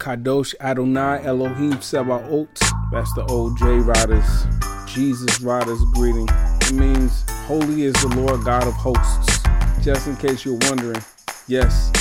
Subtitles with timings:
[0.00, 2.48] Kadosh Adonai Elohim Sebaot.
[2.90, 4.46] That's the old J Riders,
[4.86, 6.26] Jesus Riders greeting.
[6.62, 9.40] It means, Holy is the Lord God of hosts.
[9.84, 11.02] Just in case you're wondering,
[11.48, 11.92] yes,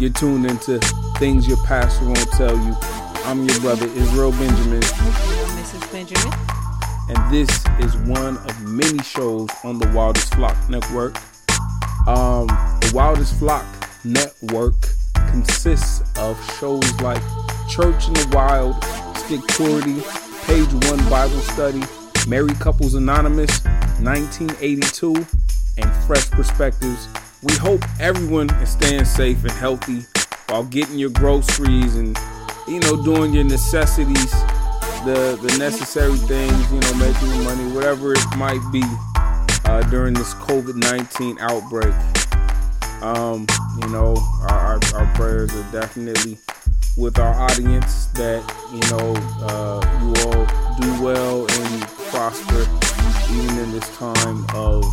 [0.00, 0.80] you're tuned into
[1.18, 2.74] things your pastor won't tell you.
[3.24, 4.80] I'm your brother, Israel Benjamin.
[4.80, 5.92] Mrs.
[5.92, 6.36] Benjamin.
[7.08, 7.48] And this
[7.78, 11.16] is one of many shows on the Wildest Flock Network.
[12.08, 12.48] Um,
[12.80, 13.64] the Wildest Flock
[14.04, 14.74] Network
[15.30, 17.22] consists of shows like
[17.68, 18.82] Church in the Wild,
[19.16, 20.00] Stick Purity,
[20.44, 21.82] Page One Bible Study,
[22.28, 23.64] Married Couples Anonymous,
[24.00, 25.14] 1982,
[25.78, 27.08] and Fresh Perspectives.
[27.42, 30.04] We hope everyone is staying safe and healthy
[30.48, 32.16] while getting your groceries and
[32.68, 34.30] you know doing your necessities,
[35.04, 38.82] the the necessary things, you know, making money, whatever it might be
[39.64, 41.94] uh, during this COVID 19 outbreak.
[43.02, 43.46] Um,
[43.82, 44.16] you know,
[44.48, 46.38] our, our, our, prayers are definitely
[46.96, 50.46] with our audience that, you know, uh, you all
[50.80, 52.66] do well and prosper
[53.32, 54.84] even in this time of,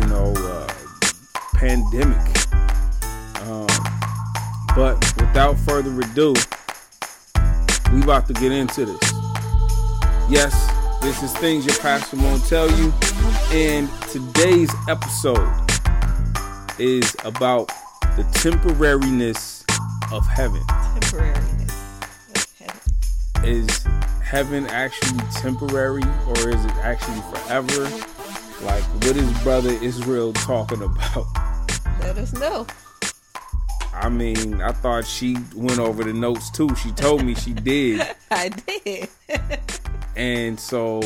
[0.00, 0.68] you know, uh,
[1.54, 2.18] pandemic.
[3.42, 3.66] Um,
[4.74, 6.34] but without further ado,
[7.92, 9.12] we about to get into this.
[10.28, 12.92] Yes, this is things your pastor won't tell you.
[13.52, 15.48] And today's episode
[16.80, 17.68] is about
[18.16, 19.62] the temporariness
[20.12, 20.62] of heaven.
[20.94, 23.44] Temporariness of heaven.
[23.44, 23.82] Is
[24.22, 27.82] heaven actually temporary or is it actually forever?
[28.64, 31.26] Like, what is Brother Israel talking about?
[32.00, 32.66] Let us know.
[33.92, 36.74] I mean, I thought she went over the notes too.
[36.76, 38.06] She told me she did.
[38.30, 39.08] I did.
[40.16, 41.00] and so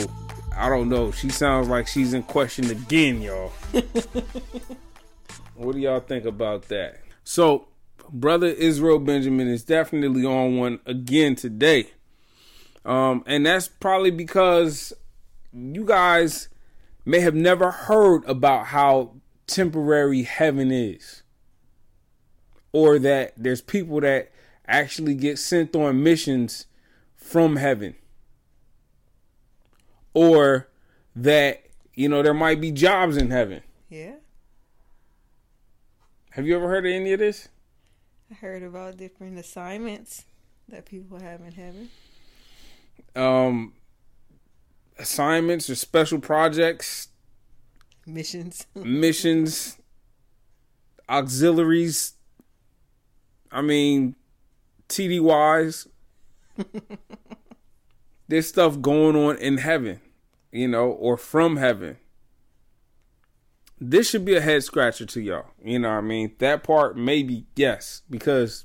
[0.56, 1.12] I don't know.
[1.12, 3.52] She sounds like she's in question again, y'all.
[5.54, 7.00] what do y'all think about that?
[7.22, 7.68] So,
[8.10, 11.90] brother Israel Benjamin is definitely on one again today.
[12.84, 14.92] Um, and that's probably because
[15.52, 16.48] you guys
[17.04, 19.14] may have never heard about how
[19.46, 21.22] temporary heaven is.
[22.72, 24.30] Or that there's people that
[24.66, 26.66] actually get sent on missions
[27.16, 27.94] from heaven
[30.18, 30.68] or
[31.14, 31.62] that
[31.94, 33.62] you know there might be jobs in heaven.
[33.88, 34.14] Yeah.
[36.30, 37.48] Have you ever heard of any of this?
[38.30, 40.24] I heard about different assignments
[40.68, 41.88] that people have in heaven.
[43.16, 43.72] Um
[44.98, 47.08] assignments or special projects,
[48.06, 49.78] missions, missions,
[51.08, 52.14] auxiliaries.
[53.50, 54.16] I mean,
[54.88, 55.88] TDYs.
[58.28, 60.00] There's stuff going on in heaven,
[60.52, 61.96] you know, or from heaven.
[63.80, 65.46] This should be a head scratcher to y'all.
[65.62, 66.34] You know what I mean?
[66.38, 68.64] That part maybe yes, because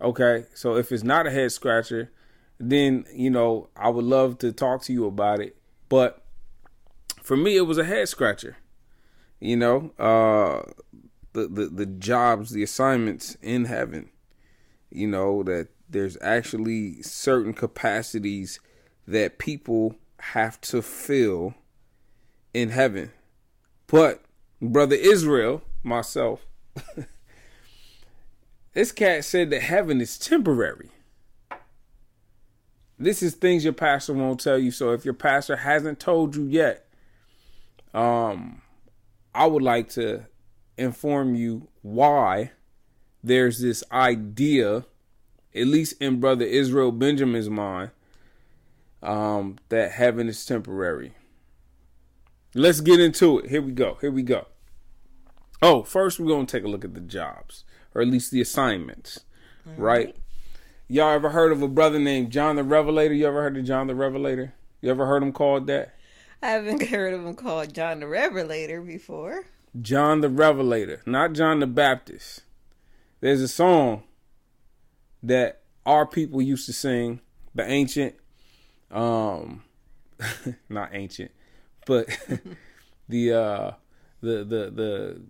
[0.00, 2.12] okay, so if it's not a head scratcher,
[2.58, 5.56] then you know, I would love to talk to you about it.
[5.88, 6.22] But
[7.22, 8.56] for me it was a head scratcher.
[9.40, 10.62] You know, uh
[11.32, 14.10] the, the, the jobs, the assignments in heaven.
[14.90, 18.60] You know, that there's actually certain capacities
[19.06, 21.54] that people have to fill
[22.54, 23.12] in heaven.
[23.86, 24.22] But
[24.60, 26.46] brother Israel, myself,
[28.72, 30.90] this cat said that heaven is temporary.
[32.98, 34.70] This is things your pastor won't tell you.
[34.70, 36.88] So if your pastor hasn't told you yet,
[37.92, 38.62] um,
[39.34, 40.26] I would like to
[40.78, 42.52] inform you why
[43.22, 44.84] there's this idea
[45.56, 47.90] at least in brother Israel Benjamin's mind,
[49.02, 51.14] um, that heaven is temporary.
[52.56, 53.50] Let's get into it.
[53.50, 53.98] Here we go.
[54.00, 54.46] Here we go.
[55.60, 59.20] Oh, first we're gonna take a look at the jobs, or at least the assignments,
[59.66, 59.78] right.
[59.78, 60.16] right?
[60.88, 63.12] Y'all ever heard of a brother named John the Revelator?
[63.12, 64.54] You ever heard of John the Revelator?
[64.80, 65.96] You ever heard him called that?
[66.42, 69.44] I haven't heard of him called John the Revelator before.
[69.78, 72.42] John the Revelator, not John the Baptist.
[73.20, 74.04] There's a song
[75.22, 77.20] that our people used to sing,
[77.54, 78.14] the ancient,
[78.90, 79.62] um,
[80.70, 81.32] not ancient,
[81.86, 82.08] but
[83.08, 83.70] the uh,
[84.20, 85.22] the the the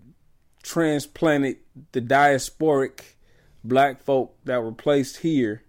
[0.64, 1.58] transplanted,
[1.92, 3.00] the diasporic
[3.62, 5.62] black folk that were placed here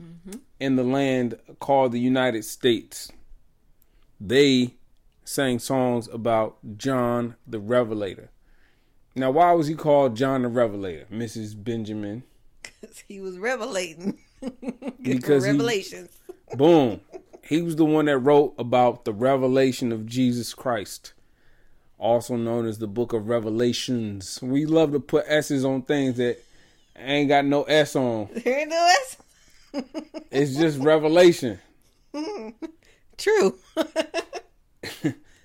[0.00, 0.38] mm-hmm.
[0.60, 3.10] in the land called the United States.
[4.20, 4.74] They
[5.24, 8.30] sang songs about John the Revelator.
[9.16, 11.62] Now, why was he called John the Revelator, Mrs.
[11.62, 12.22] Benjamin?
[12.80, 14.18] Because he was revelating.
[15.02, 16.10] because revelations.
[16.50, 17.00] He, boom.
[17.48, 21.12] He was the one that wrote about the revelation of Jesus Christ,
[21.96, 24.40] also known as the book of Revelations.
[24.42, 26.42] We love to put S's on things that
[26.96, 28.28] ain't got no S on.
[28.44, 29.16] There ain't no S.
[30.32, 31.60] it's just revelation.
[33.16, 33.56] True.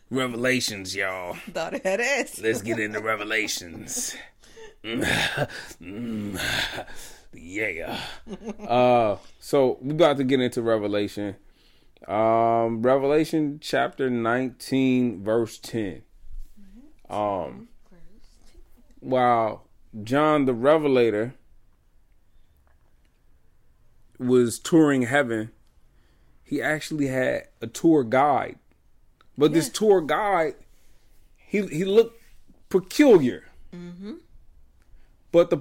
[0.10, 1.36] Revelations, y'all.
[1.52, 2.40] Thought it had ass.
[2.42, 4.16] Let's get into revelations.
[7.34, 8.00] Yeah.
[8.68, 11.36] Uh so we about to get into Revelation.
[12.08, 16.02] Um Revelation chapter 19 verse 10.
[17.10, 17.68] Um
[19.00, 19.68] while
[20.04, 21.36] John the Revelator
[24.18, 25.52] was touring heaven,
[26.44, 28.58] he actually had a tour guide.
[29.38, 30.56] But this tour guide,
[31.36, 32.22] he he looked
[32.70, 33.46] peculiar.
[35.32, 35.60] But the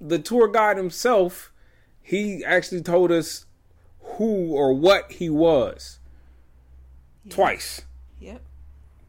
[0.00, 1.52] the tour guide himself,
[2.02, 3.46] he actually told us
[4.20, 5.98] who or what he was
[7.30, 7.80] twice
[8.20, 8.42] Yep.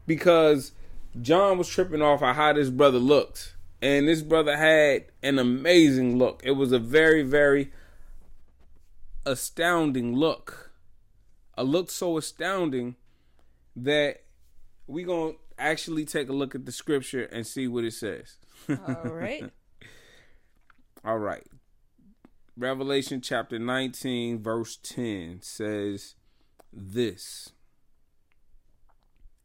[0.06, 0.72] because
[1.20, 3.54] John was tripping off of how this brother looked.
[3.82, 6.40] And this brother had an amazing look.
[6.44, 7.72] It was a very, very
[9.26, 10.70] astounding look.
[11.58, 12.96] A look so astounding
[13.76, 14.22] that
[14.86, 18.36] we're going to actually take a look at the scripture and see what it says.
[18.70, 19.50] All right.
[21.04, 21.46] All right.
[22.56, 26.16] Revelation chapter 19, verse 10 says
[26.70, 27.50] this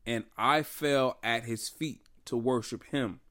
[0.05, 3.21] And I fell at his feet to worship him.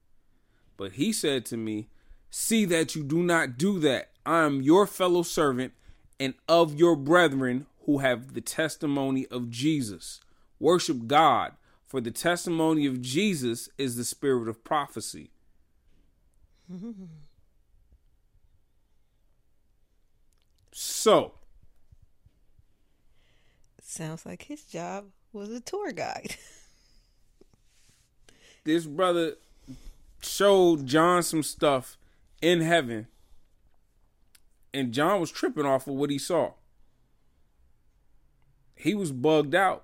[0.77, 1.89] But he said to me,
[2.31, 4.09] See that you do not do that.
[4.25, 5.73] I am your fellow servant
[6.19, 10.21] and of your brethren who have the testimony of Jesus.
[10.59, 11.53] Worship God,
[11.85, 15.29] for the testimony of Jesus is the spirit of prophecy.
[20.79, 21.31] So,
[23.81, 26.35] Sounds like his job was a tour guide.
[28.63, 29.37] this brother
[30.21, 31.97] showed John some stuff
[32.43, 33.07] in heaven,
[34.71, 36.51] and John was tripping off of what he saw.
[38.75, 39.83] He was bugged out,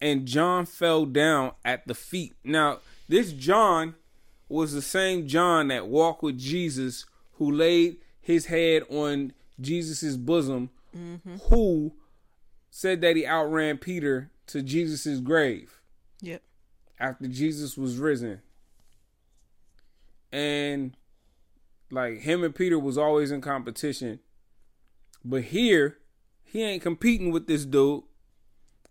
[0.00, 2.34] and John fell down at the feet.
[2.42, 3.94] Now, this John
[4.48, 10.70] was the same John that walked with Jesus, who laid his head on Jesus's bosom,
[11.50, 11.92] who
[12.70, 15.80] said that he outran Peter to Jesus's grave
[16.22, 16.42] Yep.
[16.98, 18.40] after Jesus was risen.
[20.32, 20.96] And
[21.90, 24.18] like him and Peter was always in competition.
[25.24, 25.98] But here,
[26.42, 28.02] he ain't competing with this dude,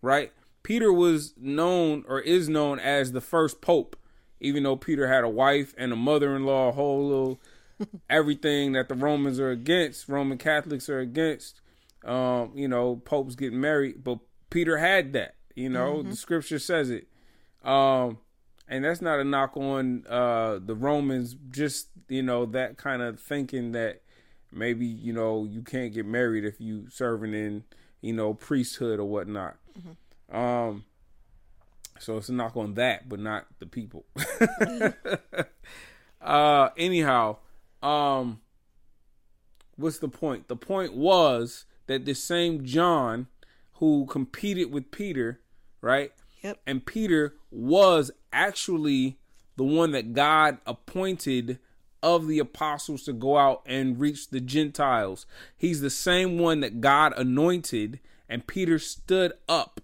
[0.02, 0.32] right?
[0.62, 3.96] Peter was known or is known as the first pope,
[4.40, 7.40] even though Peter had a wife and a mother-in-law, a whole little
[8.10, 11.60] everything that the Romans are against, Roman Catholics are against.
[12.04, 14.18] Um, you know, popes getting married, but
[14.50, 15.34] Peter had that.
[15.54, 17.08] You know, the scripture says it.
[17.64, 18.18] Um,
[18.68, 23.18] and that's not a knock on uh the Romans, just you know that kind of
[23.20, 24.02] thinking that
[24.52, 27.64] maybe you know you can't get married if you serving in
[28.00, 29.56] you know priesthood or whatnot.
[30.30, 30.84] Um,
[31.98, 34.04] so it's a knock on that, but not the people.
[36.20, 37.36] uh, anyhow,
[37.86, 38.40] um,
[39.76, 40.48] what's the point?
[40.48, 43.28] The point was that the same John
[43.74, 45.40] who competed with Peter,
[45.80, 46.12] right?
[46.42, 46.58] Yep.
[46.66, 49.18] And Peter was actually
[49.56, 51.58] the one that God appointed
[52.02, 55.26] of the apostles to go out and reach the Gentiles.
[55.56, 59.80] He's the same one that God anointed, and Peter stood up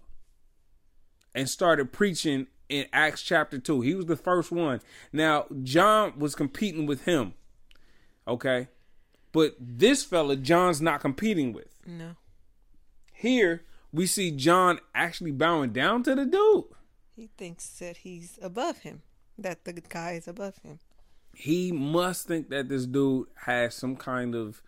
[1.33, 3.81] and started preaching in Acts chapter 2.
[3.81, 4.81] He was the first one.
[5.11, 7.33] Now, John was competing with him.
[8.27, 8.67] Okay?
[9.31, 11.79] But this fella, John's not competing with.
[11.85, 12.11] No.
[13.13, 16.65] Here, we see John actually bowing down to the dude.
[17.15, 19.01] He thinks that he's above him.
[19.37, 20.79] That the guy is above him.
[21.35, 24.61] He must think that this dude has some kind of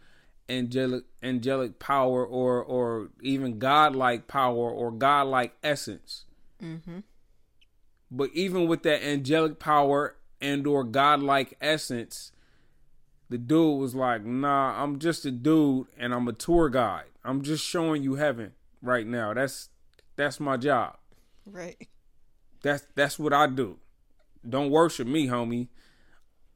[0.47, 6.25] angelic angelic power or or even godlike power or godlike essence.
[6.61, 6.99] Mm-hmm.
[8.11, 12.31] But even with that angelic power and or godlike essence,
[13.29, 17.05] the dude was like, "Nah, I'm just a dude and I'm a tour guide.
[17.23, 19.33] I'm just showing you heaven right now.
[19.33, 19.69] That's
[20.15, 20.97] that's my job.
[21.45, 21.87] Right.
[22.61, 23.77] That's that's what I do.
[24.47, 25.67] Don't worship me, homie.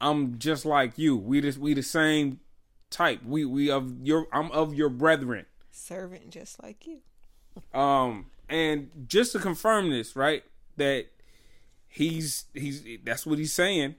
[0.00, 1.16] I'm just like you.
[1.16, 2.40] We just we the same
[2.88, 3.20] type.
[3.24, 5.46] We we of your I'm of your brethren.
[5.70, 7.00] Servant just like you.
[7.78, 10.44] Um, and just to confirm this, right?
[10.76, 11.06] That
[11.88, 13.96] he's he's that's what he's saying.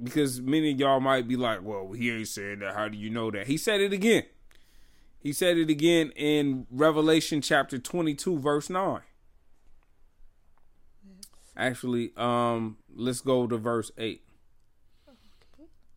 [0.00, 2.74] Because many of y'all might be like, well, he ain't saying that.
[2.74, 3.46] How do you know that?
[3.46, 4.24] He said it again.
[5.20, 9.00] He said it again in Revelation chapter 22, verse 9.
[11.56, 14.22] Actually, um, let's go to verse 8.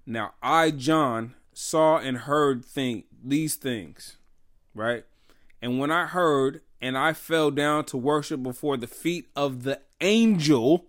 [0.08, 4.18] Now I, John, saw and heard thing these things.
[4.74, 5.06] right?
[5.62, 9.80] And when I heard and I fell down to worship before the feet of the
[10.00, 10.88] angel,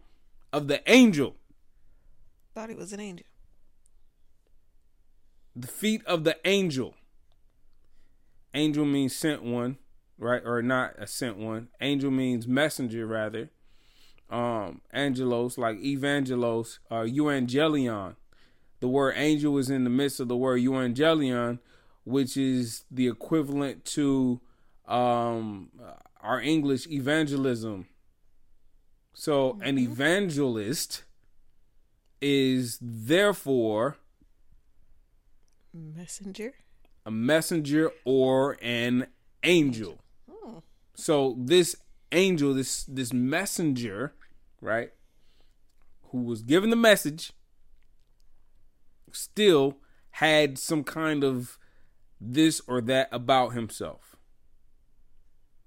[0.52, 1.36] of the angel,
[2.54, 3.26] Thought he was an angel.
[5.54, 6.94] the feet of the angel.
[8.54, 9.78] Angel means sent one,
[10.18, 10.42] right?
[10.44, 11.68] Or not a sent one.
[11.80, 13.50] Angel means messenger, rather.
[14.30, 18.16] Um, angelos, like evangelos, uh, evangelion.
[18.80, 21.58] The word angel is in the midst of the word evangelion,
[22.04, 24.40] which is the equivalent to
[24.88, 25.70] um,
[26.20, 27.86] our English evangelism.
[29.14, 31.04] So, an evangelist
[32.22, 33.96] is therefore
[35.74, 36.54] Messenger.
[37.04, 39.08] a messenger or an
[39.42, 39.98] angel.
[40.30, 40.62] Oh.
[40.94, 41.76] So this
[42.12, 44.14] angel, this this messenger,
[44.60, 44.92] right,
[46.10, 47.32] who was given the message,
[49.10, 49.78] still
[50.12, 51.58] had some kind of
[52.20, 54.14] this or that about himself.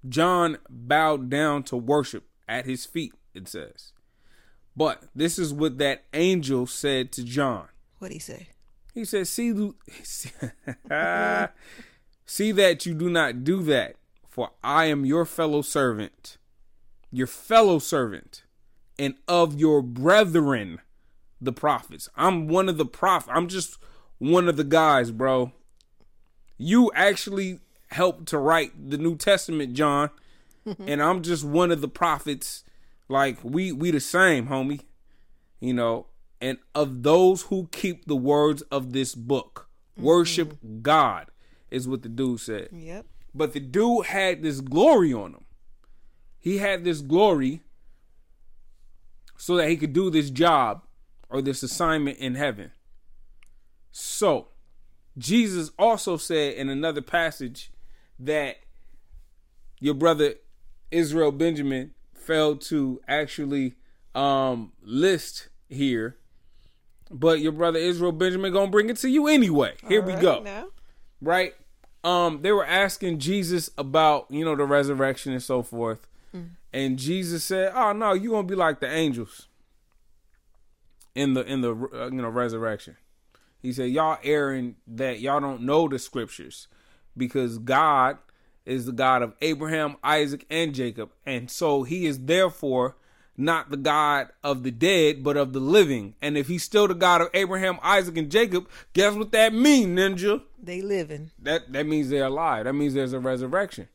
[0.08, 3.92] John bowed down to worship at his feet, it says.
[4.76, 7.68] But this is what that angel said to John.
[7.98, 8.48] What'd he say?
[8.94, 9.52] He said, "See,
[12.26, 13.96] see that you do not do that,
[14.28, 16.36] for I am your fellow servant,
[17.10, 18.42] your fellow servant,
[18.98, 20.80] and of your brethren,
[21.40, 22.08] the prophets.
[22.16, 23.32] I'm one of the prophets.
[23.34, 23.78] I'm just
[24.18, 25.52] one of the guys, bro.
[26.58, 30.10] You actually helped to write the New Testament, John,
[30.86, 32.64] and I'm just one of the prophets.
[33.08, 34.82] Like we we the same, homie.
[35.60, 36.06] You know,
[36.40, 40.82] and of those who keep the words of this book, worship mm-hmm.
[40.82, 41.28] God,
[41.70, 42.68] is what the dude said.
[42.72, 43.06] Yep.
[43.34, 45.44] But the dude had this glory on him.
[46.38, 47.62] He had this glory
[49.36, 50.82] so that he could do this job
[51.28, 52.72] or this assignment in heaven.
[53.90, 54.48] So,
[55.18, 57.72] Jesus also said in another passage
[58.18, 58.56] that
[59.80, 60.34] your brother
[60.90, 61.94] Israel Benjamin
[62.26, 63.74] failed to actually
[64.14, 66.16] um, list here,
[67.10, 69.74] but your brother Israel Benjamin gonna bring it to you anyway.
[69.88, 70.66] Here we go Now.
[71.20, 71.54] right?
[72.04, 76.06] Um, they were asking Jesus about you know the resurrection and so forth,
[76.72, 79.46] and Jesus said, "Oh no, you gonna be like the angels
[81.14, 82.96] in the in the uh, you know resurrection."
[83.60, 86.68] He said, "Y'all erring that y'all don't know the scriptures
[87.16, 88.18] because God
[88.66, 92.96] is the God of Abraham, Isaac, and Jacob, and so He is therefore."
[93.38, 96.14] Not the God of the dead, but of the living.
[96.22, 99.98] And if he's still the God of Abraham, Isaac, and Jacob, guess what that means,
[99.98, 100.40] ninja?
[100.58, 101.32] They living.
[101.40, 102.64] that that means they're alive.
[102.64, 103.88] That means there's a resurrection.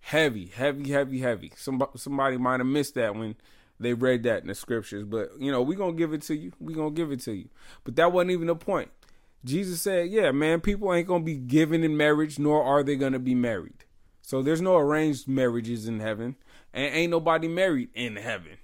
[0.00, 1.52] Heavy, heavy, heavy, heavy.
[1.54, 3.36] Somebody somebody might have missed that when
[3.78, 6.52] they read that in the scriptures, but you know we're gonna give it to you.
[6.58, 7.50] We're gonna give it to you.
[7.84, 8.90] But that wasn't even the point.
[9.44, 13.18] Jesus said, "Yeah, man, people ain't gonna be given in marriage, nor are they gonna
[13.18, 13.84] be married.
[14.22, 16.36] So there's no arranged marriages in heaven,
[16.72, 18.58] and ain't nobody married in heaven."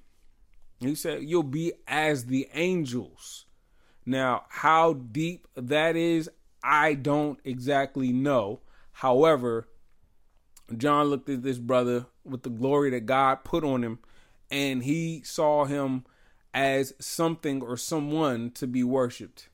[0.80, 3.46] He said, "You'll be as the angels."
[4.06, 6.30] Now, how deep that is,
[6.62, 8.60] I don't exactly know.
[8.92, 9.68] However,
[10.76, 13.98] John looked at this brother with the glory that God put on him,
[14.50, 16.04] and he saw him
[16.54, 19.48] as something or someone to be worshiped.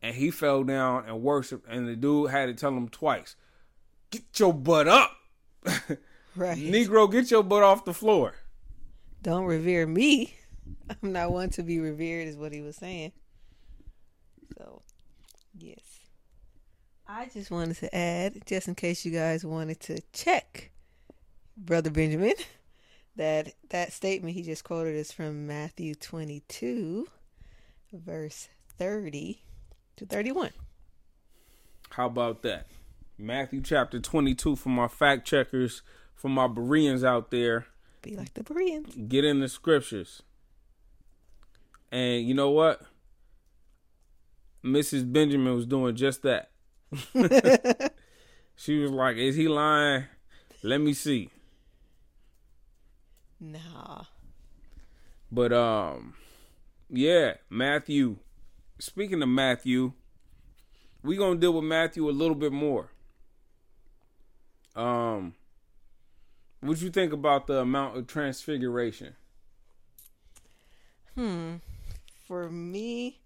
[0.00, 3.34] And he fell down and worshiped, and the dude had to tell him twice
[4.10, 5.12] Get your butt up.
[6.36, 6.58] Right.
[6.58, 8.34] Negro, get your butt off the floor.
[9.22, 10.36] Don't revere me.
[10.90, 13.12] I'm not one to be revered, is what he was saying.
[14.58, 14.82] So,
[15.56, 15.80] yes.
[17.08, 20.72] I just wanted to add, just in case you guys wanted to check,
[21.56, 22.34] Brother Benjamin,
[23.16, 27.08] that that statement he just quoted is from Matthew 22,
[27.92, 29.40] verse 30
[29.96, 30.50] to 31.
[31.90, 32.66] How about that?
[33.18, 35.82] Matthew chapter 22 for my fact checkers,
[36.14, 37.66] for my Bereans out there.
[38.02, 38.94] Be like the Bereans.
[39.08, 40.22] get in the scriptures.
[41.90, 42.82] And you know what?
[44.64, 45.10] Mrs.
[45.10, 46.50] Benjamin was doing just that.
[48.56, 50.04] she was like, Is he lying?
[50.62, 51.30] Let me see.
[53.40, 54.04] Nah.
[55.30, 56.14] But um
[56.88, 58.16] yeah, Matthew.
[58.78, 59.92] Speaking of Matthew,
[61.02, 62.90] we gonna deal with Matthew a little bit more.
[64.76, 65.34] Um
[66.60, 69.14] what you think about the Mount of Transfiguration?
[71.14, 71.56] Hmm.
[72.26, 73.20] For me,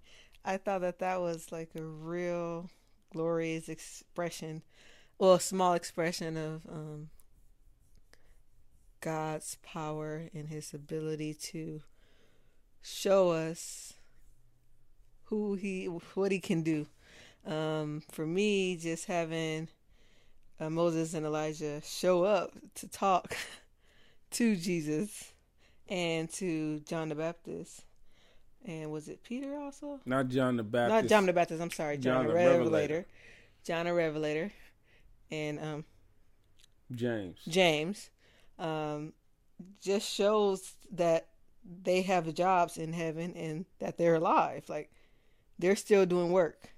[0.44, 2.70] I thought that that was like a real
[3.12, 4.62] glorious expression,
[5.18, 7.08] well, a small expression of um,
[9.00, 11.82] God's power and His ability to
[12.82, 13.94] show us
[15.24, 16.86] who He, what He can do.
[17.46, 19.68] Um, for me, just having
[20.60, 23.36] uh, Moses and Elijah show up to talk
[24.32, 25.32] to Jesus
[25.88, 27.82] and to John the Baptist.
[28.64, 30.00] And was it Peter also?
[30.04, 31.02] Not John the Baptist.
[31.02, 31.62] Not John the Baptist.
[31.62, 32.58] I'm sorry, John, John the Revelator.
[32.58, 33.06] Revelator.
[33.64, 34.52] John the Revelator,
[35.30, 35.84] and um,
[36.94, 37.38] James.
[37.48, 38.10] James.
[38.58, 39.14] Um,
[39.80, 41.28] just shows that
[41.82, 44.64] they have jobs in heaven and that they're alive.
[44.68, 44.90] Like
[45.58, 46.74] they're still doing work.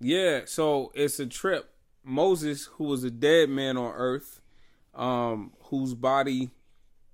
[0.00, 1.71] Yeah, so it's a trip.
[2.04, 4.40] Moses, who was a dead man on earth,
[4.94, 6.50] um, whose body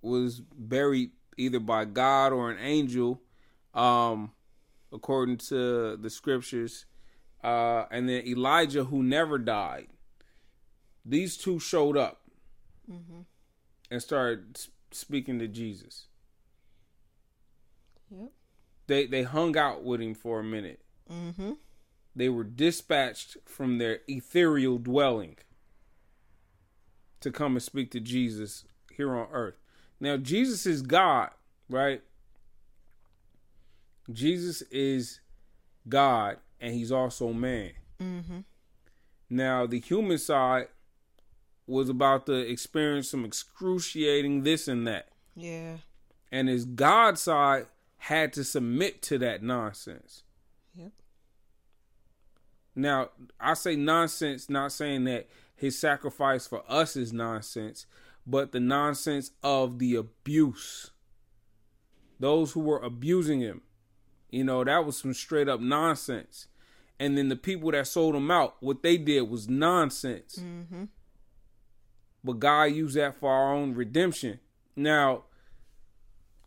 [0.03, 3.21] was buried either by God or an angel,
[3.75, 4.33] um,
[4.93, 6.87] according to the scriptures,
[7.45, 9.89] uh, and then Elijah, who never died.
[11.05, 12.21] These two showed up
[13.91, 14.59] and started
[14.91, 16.07] speaking to Jesus.
[18.11, 18.31] Yep.
[18.87, 20.81] They they hung out with him for a minute.
[21.11, 21.53] Mm-hmm.
[22.15, 25.37] They were dispatched from their ethereal dwelling
[27.21, 29.57] to come and speak to Jesus here on earth.
[30.01, 31.31] Now, Jesus is God,
[31.69, 32.03] right?
[34.13, 35.21] Jesus is
[35.89, 37.73] God, and he's also man.
[38.01, 38.39] Mm-hmm.
[39.31, 40.69] Now, the human side
[41.67, 45.09] was about to experience some excruciating this and that.
[45.37, 45.77] Yeah.
[46.33, 47.67] And his God side
[47.99, 50.23] had to submit to that nonsense.
[52.79, 53.09] Now,
[53.41, 57.87] I say nonsense, not saying that his sacrifice for us is nonsense,
[58.25, 60.93] but the nonsense of the abuse.
[62.21, 63.63] Those who were abusing him.
[64.31, 66.47] You know, that was some straight up nonsense.
[67.01, 70.37] And then the people that sold him out, what they did was nonsense.
[70.41, 70.85] Mm-hmm.
[72.23, 74.39] But God used that for our own redemption.
[74.77, 75.25] Now,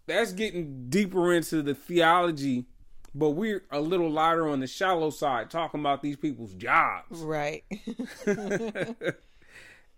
[0.08, 2.68] that's getting deeper into the theology,
[3.14, 7.20] but we're a little lighter on the shallow side, talking about these people's jobs.
[7.20, 7.64] Right.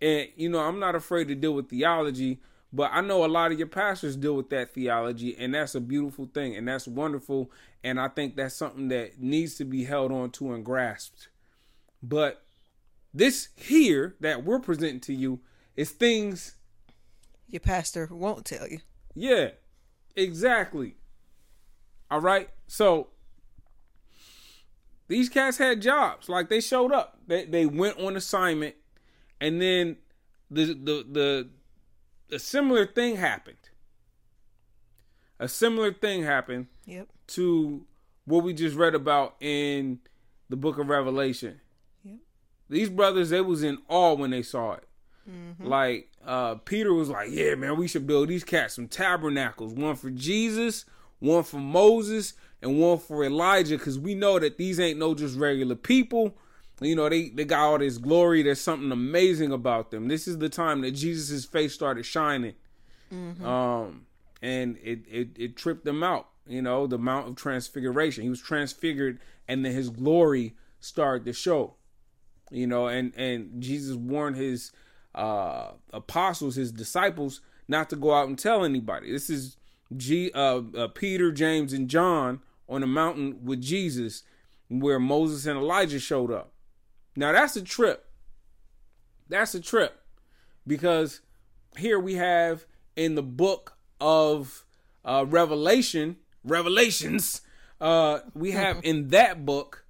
[0.02, 2.42] And you know, I'm not afraid to deal with theology,
[2.74, 5.80] but I know a lot of your pastors deal with that theology, and that's a
[5.80, 7.50] beautiful thing, and that's wonderful.
[7.86, 11.30] And I think that's something that needs to be held on to and grasped.
[12.02, 12.44] But
[13.14, 15.40] this here that we're presenting to you
[15.78, 16.56] is things,
[17.48, 18.80] Your pastor won't tell you.
[19.16, 19.52] yeah,
[20.18, 20.96] exactly.
[22.12, 23.10] All right, so
[25.08, 28.74] these cats had jobs, like they showed up, they they went on assignment,
[29.40, 29.98] and then
[30.50, 31.06] the the
[32.30, 33.58] the a similar thing happened.
[35.40, 37.10] A similar thing happened Yep.
[37.28, 37.86] to
[38.26, 40.00] what we just read about in
[40.50, 41.62] the book of Revelation.
[42.04, 42.18] Yep.
[42.70, 44.88] These brothers, they was in awe when they saw it.
[45.60, 49.96] Like uh, Peter was like, "Yeah, man, we should build these cats some tabernacles, one
[49.96, 50.86] for Jesus,
[51.20, 52.34] one for Moses,
[52.64, 56.36] and one for Elijah, because we know that these ain't no just regular people.
[56.82, 58.42] You know, they they got all this glory.
[58.42, 60.08] There's something amazing about them.
[60.08, 62.56] This is the time that Jesus' face started shining,
[63.46, 64.06] um,
[64.42, 66.30] and it, it it tripped them out.
[66.48, 68.24] You know, the Mount of Transfiguration.
[68.24, 71.76] He was transfigured, and then his glory started to show
[72.54, 74.72] you know and and jesus warned his
[75.16, 79.58] uh apostles his disciples not to go out and tell anybody this is
[79.96, 82.42] G, uh, uh, peter james and john
[82.74, 84.24] on a mountain with jesus
[84.70, 86.52] where moses and elijah showed up
[87.16, 88.06] now that's a trip
[89.30, 90.02] that's a trip
[90.66, 91.22] because
[91.78, 94.66] here we have in the book of
[95.06, 97.42] uh, revelation revelations
[97.82, 99.86] uh, we have in that book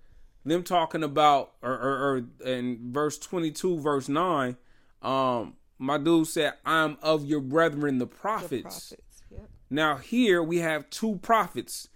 [0.45, 4.57] them talking about or, or, or in verse 22 verse 9
[5.01, 9.23] um my dude said i'm of your brethren the The prophets, prophets.
[9.31, 9.49] Yep.
[9.69, 11.87] now here we have two prophets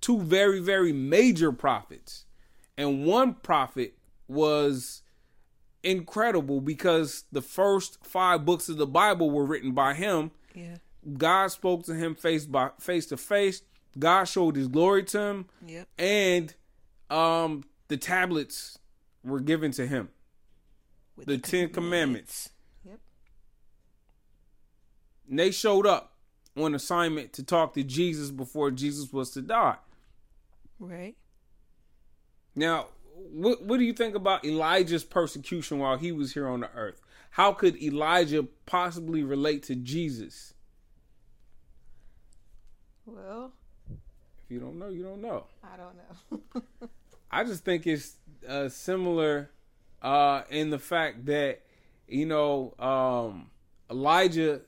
[0.00, 2.24] two very very major prophets
[2.76, 3.94] and one prophet
[4.28, 5.02] was
[5.82, 10.76] incredible because the first five books of the bible were written by him Yeah.
[11.16, 13.62] god spoke to him face by face to face
[13.98, 15.88] god showed his glory to him Yep.
[15.98, 16.54] and
[17.10, 18.78] um the tablets
[19.24, 20.10] were given to him
[21.16, 22.50] With the Ten Commandments.
[22.84, 23.00] Yep.
[25.30, 26.12] and they showed up
[26.60, 29.76] on assignment to talk to jesus before jesus was to die
[30.80, 31.16] Right.
[32.54, 36.70] now what what do you think about elijah's persecution while he was here on the
[36.74, 40.54] earth how could elijah possibly relate to jesus
[43.06, 43.52] Well,
[43.88, 45.96] if you don't know you don't know I don't
[46.62, 46.88] know.
[47.30, 48.16] I just think it's
[48.48, 49.50] uh, similar
[50.00, 51.60] uh, in the fact that
[52.06, 53.50] you know um,
[53.90, 54.62] Elijah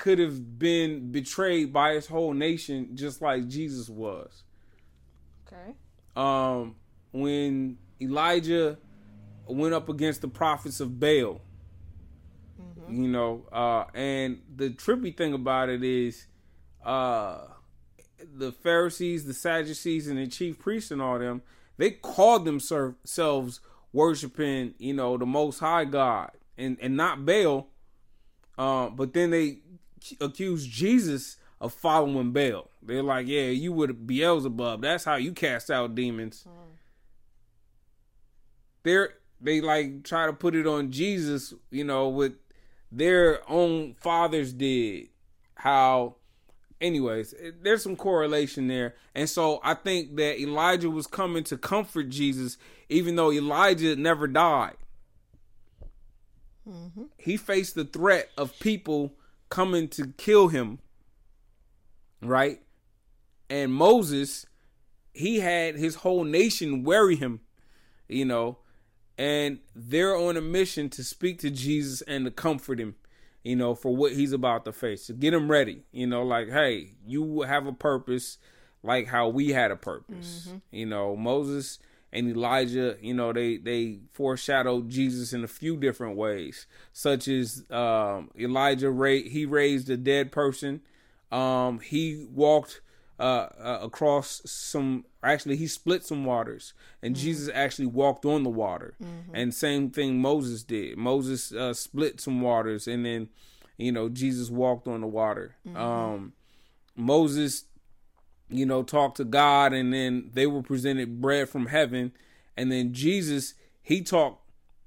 [0.00, 4.42] could have been betrayed by his whole nation just like Jesus was.
[5.46, 5.74] okay.
[6.16, 6.74] Um,
[7.12, 8.78] when Elijah
[9.46, 11.42] went up against the prophets of Baal.
[12.88, 16.26] You know, uh, and the trippy thing about it is,
[16.84, 17.42] uh,
[18.34, 21.42] the Pharisees, the Sadducees, and the chief priests and all them,
[21.76, 23.60] they called themselves
[23.92, 27.68] worshiping, you know, the Most High God and and not Baal.
[28.58, 29.60] Uh, but then they
[30.20, 32.70] accused Jesus of following Baal.
[32.82, 34.80] They're like, yeah, you would be Beelzebub.
[34.80, 36.44] That's how you cast out demons.
[36.48, 36.52] Mm.
[38.82, 42.34] They're they like try to put it on Jesus, you know, with
[42.92, 45.08] their own fathers did.
[45.54, 46.16] How,
[46.80, 52.08] anyways, there's some correlation there, and so I think that Elijah was coming to comfort
[52.08, 52.56] Jesus,
[52.88, 54.76] even though Elijah never died.
[56.68, 57.04] Mm-hmm.
[57.18, 59.12] He faced the threat of people
[59.50, 60.78] coming to kill him,
[62.22, 62.60] right?
[63.50, 64.46] And Moses,
[65.12, 67.40] he had his whole nation worry him,
[68.08, 68.58] you know,
[69.18, 72.94] and they're on a mission to speak to Jesus and to comfort him,
[73.42, 76.48] you know, for what he's about to face, to get him ready, you know, like,
[76.48, 78.38] hey, you have a purpose
[78.82, 80.46] like how we had a purpose.
[80.48, 80.58] Mm-hmm.
[80.70, 81.78] You know, Moses
[82.12, 87.64] and Elijah, you know, they they foreshadowed Jesus in a few different ways, such as
[87.70, 90.80] um, Elijah ra- he raised a dead person.
[91.30, 92.80] Um, he walked
[93.20, 97.22] uh, uh, across some actually he split some waters and mm-hmm.
[97.22, 99.34] jesus actually walked on the water mm-hmm.
[99.34, 103.28] and same thing moses did moses uh, split some waters and then
[103.76, 105.76] you know jesus walked on the water mm-hmm.
[105.76, 106.32] um,
[106.96, 107.64] moses
[108.50, 112.12] you know talked to god and then they were presented bread from heaven.
[112.56, 114.42] And then jesus he talked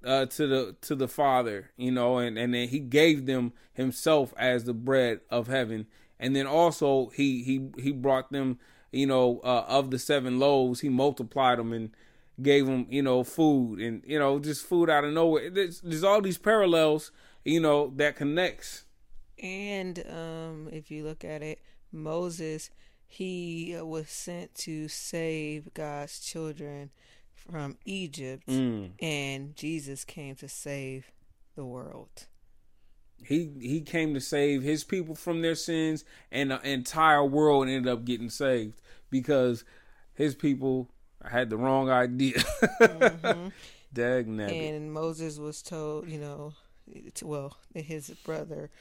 [0.05, 4.33] uh, to the to the father you know and and then he gave them himself
[4.37, 5.87] as the bread of heaven.
[6.19, 8.59] And then also he he he brought them
[8.91, 11.91] you know uh, of the seven loaves he multiplied them and
[12.41, 15.49] gave them you know food and you know just food out of nowhere.
[15.49, 17.11] There's, there's all these parallels
[17.45, 18.85] you know that connects.
[19.41, 21.59] And um if you look at it
[21.91, 22.71] moses
[23.13, 26.89] he was sent to save god's children
[27.35, 28.89] from egypt mm.
[29.01, 31.11] and jesus came to save
[31.55, 32.27] the world
[33.25, 37.91] he he came to save his people from their sins, and the entire world ended
[37.91, 39.63] up getting saved because
[40.13, 40.89] his people
[41.29, 42.37] had the wrong idea.
[42.37, 43.49] mm-hmm.
[43.93, 46.53] Dag And Moses was told, you know,
[47.21, 48.71] well, his brother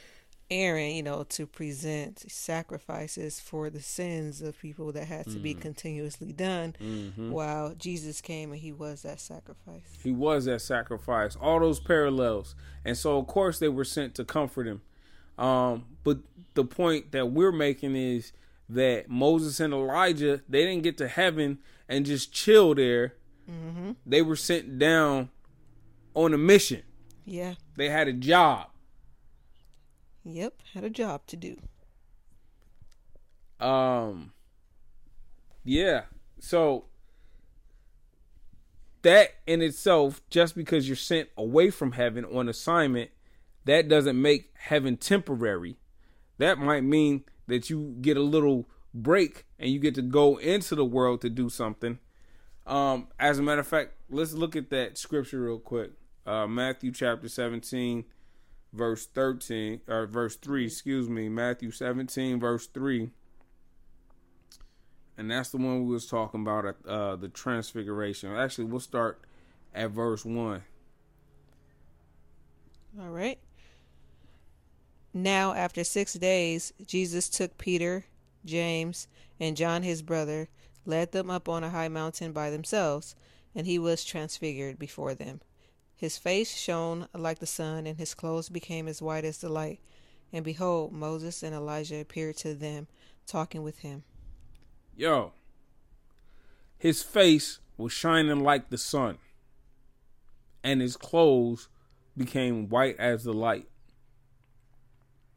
[0.52, 5.42] Aaron, you know, to present sacrifices for the sins of people that had to mm.
[5.42, 7.30] be continuously done, mm-hmm.
[7.30, 9.98] while Jesus came and he was that sacrifice.
[10.02, 11.36] He was that sacrifice.
[11.36, 12.54] All those parallels.
[12.84, 14.82] And so, of course, they were sent to comfort him.
[15.38, 16.18] Um, but
[16.54, 18.32] the point that we're making is
[18.68, 23.14] that Moses and Elijah, they didn't get to heaven and just chill there.
[23.50, 23.92] Mm-hmm.
[24.06, 25.30] They were sent down
[26.14, 26.82] on a mission.
[27.24, 27.54] Yeah.
[27.76, 28.68] They had a job.
[30.24, 31.56] Yep, had a job to do.
[33.60, 34.32] Um
[35.64, 36.02] yeah.
[36.40, 36.86] So
[39.02, 43.10] that in itself, just because you're sent away from heaven on assignment,
[43.64, 45.76] that doesn't make heaven temporary.
[46.38, 50.74] That might mean that you get a little break and you get to go into
[50.74, 51.98] the world to do something.
[52.66, 55.92] Um, as a matter of fact, let's look at that scripture real quick.
[56.24, 58.04] Uh, Matthew chapter 17,
[58.72, 63.10] verse 13 or verse 3 excuse me matthew 17 verse 3
[65.18, 68.34] and that's the one we was talking about at uh, the transfiguration.
[68.34, 69.20] Actually we'll start
[69.74, 70.62] at verse 1
[73.00, 73.38] all right.
[75.14, 78.06] Now after six days jesus took peter
[78.44, 79.06] james
[79.38, 80.48] and john his brother
[80.86, 83.14] led them up on a high mountain by themselves
[83.54, 85.40] and he was transfigured before them
[86.02, 89.78] his face shone like the sun, and his clothes became as white as the light.
[90.32, 92.88] And behold, Moses and Elijah appeared to them,
[93.24, 94.02] talking with him.
[94.96, 95.32] Yo,
[96.76, 99.18] his face was shining like the sun,
[100.64, 101.68] and his clothes
[102.16, 103.68] became white as the light.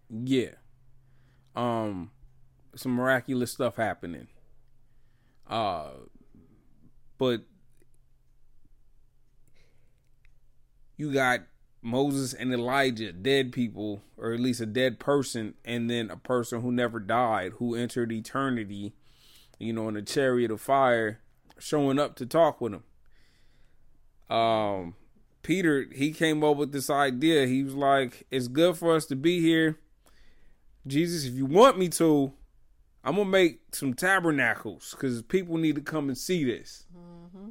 [0.10, 0.56] Yeah.
[1.56, 2.10] Um,
[2.76, 4.30] some miraculous stuff happening.
[5.48, 5.92] Uh,
[7.20, 7.44] but
[10.98, 11.42] you got
[11.82, 16.62] Moses and Elijah, dead people, or at least a dead person, and then a person
[16.62, 18.96] who never died, who entered eternity,
[19.60, 21.20] you know, in a chariot of fire,
[21.60, 24.36] showing up to talk with him.
[24.36, 24.96] Um,
[25.44, 27.46] Peter, he came up with this idea.
[27.46, 29.78] He was like, "It's good for us to be here,
[30.88, 31.26] Jesus.
[31.26, 32.34] If you want me to,
[33.04, 37.50] I'm gonna make some tabernacles because people need to come and see this." Mm-hmm.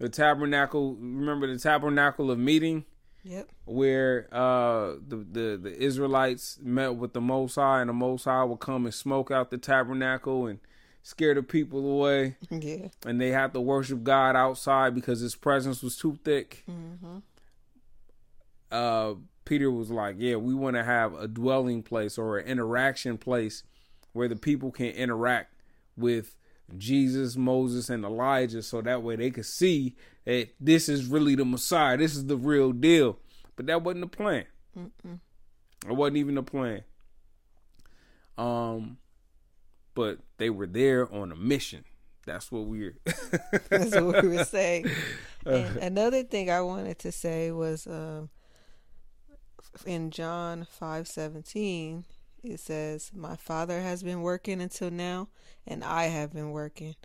[0.00, 0.96] The tabernacle.
[0.96, 2.84] Remember the tabernacle of meeting,
[3.22, 3.48] Yep.
[3.66, 8.42] where uh, the, the the Israelites met with the Most High, and the Most High
[8.44, 10.58] would come and smoke out the tabernacle and
[11.02, 12.88] scare the people away, Yeah.
[13.06, 16.64] and they had to worship God outside because His presence was too thick.
[16.68, 17.18] Mm-hmm.
[18.70, 23.18] uh, Peter was like, "Yeah, we want to have a dwelling place or an interaction
[23.18, 23.64] place
[24.12, 25.54] where the people can interact
[25.96, 26.36] with
[26.78, 31.44] Jesus, Moses, and Elijah, so that way they could see that this is really the
[31.44, 31.96] Messiah.
[31.96, 33.18] This is the real deal."
[33.56, 34.44] But that wasn't the plan.
[34.78, 35.20] Mm-mm.
[35.86, 36.82] It wasn't even the plan.
[38.38, 38.98] Um,
[39.94, 41.84] but they were there on a mission.
[42.26, 42.96] That's what we're.
[43.68, 44.90] That's what we were saying.
[45.46, 48.28] And another thing I wanted to say was um,
[49.86, 52.04] in John five seventeen,
[52.42, 55.28] it says, "My Father has been working until now,
[55.66, 56.96] and I have been working."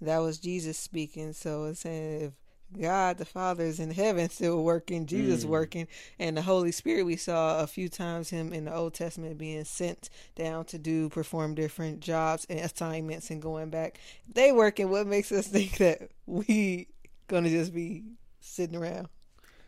[0.00, 1.32] That was Jesus speaking.
[1.32, 2.32] So it's saying if
[2.80, 5.48] God the Father is in heaven still working, Jesus Mm.
[5.48, 9.38] working, and the Holy Spirit we saw a few times him in the Old Testament
[9.38, 13.98] being sent down to do perform different jobs and assignments and going back.
[14.32, 14.90] They working.
[14.90, 16.88] What makes us think that we
[17.28, 18.02] gonna just be
[18.40, 19.08] sitting around?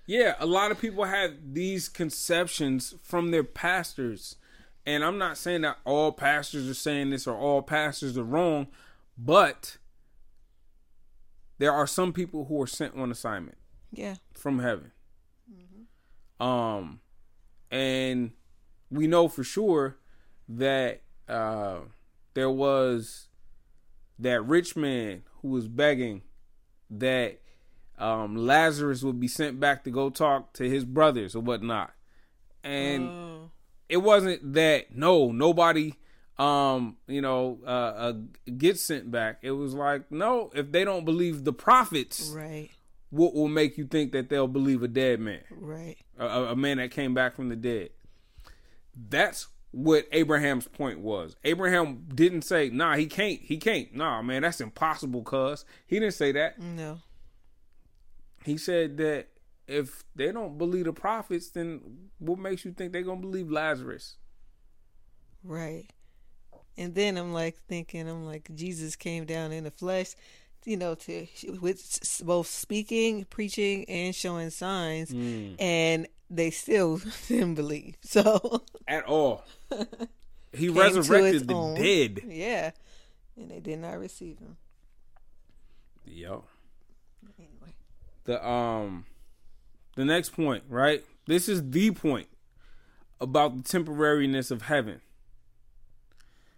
[0.07, 4.37] Yeah, a lot of people have these conceptions from their pastors.
[4.87, 8.69] And I'm not saying that all pastors are saying this or all pastors are wrong,
[9.19, 9.79] but
[11.59, 13.59] there are some people who are sent on assignment
[13.93, 14.17] Yeah.
[14.35, 14.93] from heaven.
[16.39, 17.01] Um
[17.71, 18.33] and
[18.91, 19.97] we know for sure
[20.49, 21.79] that uh
[22.35, 23.29] there was
[24.19, 26.23] that rich man who was begging
[26.91, 27.41] that
[27.99, 31.93] um Lazarus would be sent back to go talk to his brothers or whatnot.
[32.63, 33.36] And Oh.
[33.89, 35.95] It wasn't that no nobody
[36.39, 38.13] um you know uh, uh
[38.59, 39.39] gets sent back.
[39.43, 42.71] It was like no if they don't believe the prophets right,
[43.11, 45.41] what will make you think that they'll believe a dead man?
[45.51, 47.91] Right, a, a a man that came back from the dead.
[48.95, 51.37] That's what abraham's point was.
[51.45, 53.95] Abraham didn't say nah he can't he can't.
[53.95, 55.65] Nah man that's impossible cuz.
[55.87, 56.61] He didn't say that.
[56.61, 56.99] No,
[58.45, 59.29] he said that
[59.69, 61.81] if they don't believe the prophets then
[62.19, 64.17] what makes you think they're gonna believe lazarus
[65.45, 65.87] right.
[66.79, 70.15] And then I'm like thinking, I'm like Jesus came down in the flesh,
[70.67, 71.27] you know, to
[71.61, 75.11] with both speaking, preaching, and showing signs,
[75.59, 77.97] and they still didn't believe.
[78.03, 79.45] So at all.
[80.53, 81.75] He Came to its resurrected the own.
[81.75, 82.21] dead.
[82.29, 82.71] yeah,
[83.37, 84.57] and they did not receive him.
[86.07, 86.45] Yo.
[87.39, 87.75] Anyway,
[88.25, 89.05] The um
[89.97, 91.05] the next point, right?
[91.27, 92.29] This is the point
[93.21, 95.01] about the temporariness of heaven.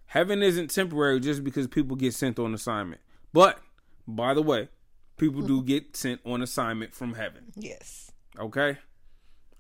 [0.07, 3.01] Heaven isn't temporary just because people get sent on assignment.
[3.33, 3.59] But
[4.07, 4.69] by the way,
[5.17, 7.53] people do get sent on assignment from heaven.
[7.57, 8.79] yes, Okay?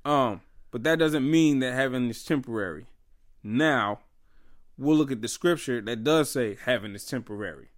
[0.04, 2.86] Um, but that doesn't mean that heaven is temporary.
[3.42, 4.00] Now,
[4.76, 7.68] we'll look at the scripture that does say heaven is temporary.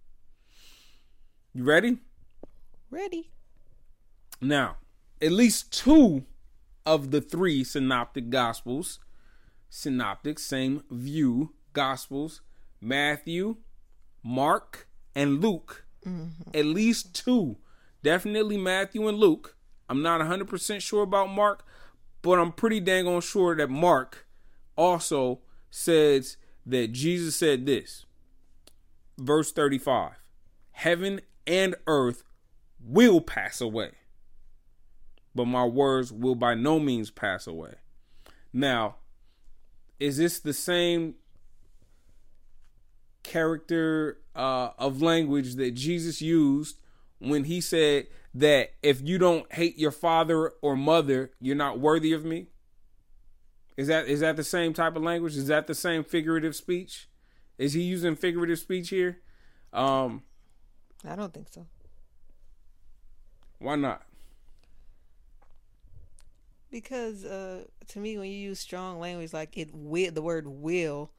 [1.53, 1.97] You ready?
[2.89, 3.31] ready.
[4.39, 4.77] Now,
[5.21, 6.25] at least two
[6.85, 8.99] of the three synoptic gospels,
[9.69, 12.41] synoptic, same view, gospels,
[12.79, 13.57] Matthew,
[14.23, 16.49] Mark, and Luke, mm-hmm.
[16.53, 17.57] at least two,
[18.03, 19.55] definitely Matthew and Luke.
[19.89, 21.65] I'm not 100% sure about Mark,
[22.21, 24.25] but I'm pretty dang on sure that Mark
[24.75, 28.05] also says that Jesus said this.
[29.17, 30.13] Verse 35
[30.71, 32.23] Heaven and earth
[32.83, 33.91] will pass away,
[35.33, 37.75] but my words will by no means pass away.
[38.53, 38.95] Now,
[39.99, 41.15] is this the same
[43.23, 46.79] character uh, of language that Jesus used
[47.19, 52.13] when he said that if you don't hate your father or mother, you're not worthy
[52.13, 52.47] of me?
[53.77, 55.35] Is that is that the same type of language?
[55.35, 57.07] Is that the same figurative speech?
[57.57, 59.19] Is he using figurative speech here?
[59.71, 60.23] Um,
[61.07, 61.65] I don't think so.
[63.59, 64.03] why not?
[66.71, 71.11] Because uh, to me, when you use strong language like it will, the word will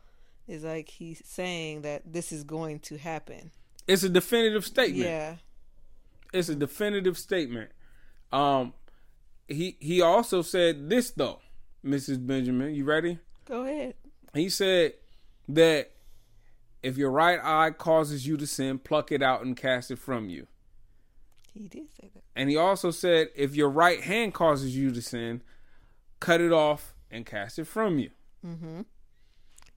[0.49, 3.51] is like he's saying that this is going to happen.
[3.87, 5.05] It's a definitive statement.
[5.05, 5.37] Yeah.
[6.33, 7.71] It's a definitive statement.
[8.33, 8.73] Um,
[9.47, 11.41] he he also said this though,
[11.85, 12.27] Mrs.
[12.27, 12.75] Benjamin.
[12.75, 13.19] You ready?
[13.45, 13.95] Go ahead.
[14.35, 14.95] He said
[15.49, 15.91] that
[16.83, 20.29] if your right eye causes you to sin, pluck it out and cast it from
[20.29, 20.47] you.
[21.55, 22.23] He did say that.
[22.35, 25.43] And he also said if your right hand causes you to sin,
[26.21, 28.11] cut it off and cast it from you.
[28.47, 28.83] Mm-hmm.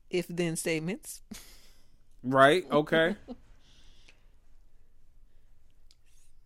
[0.09, 1.21] If then statements.
[2.23, 2.65] Right?
[2.71, 3.15] Okay.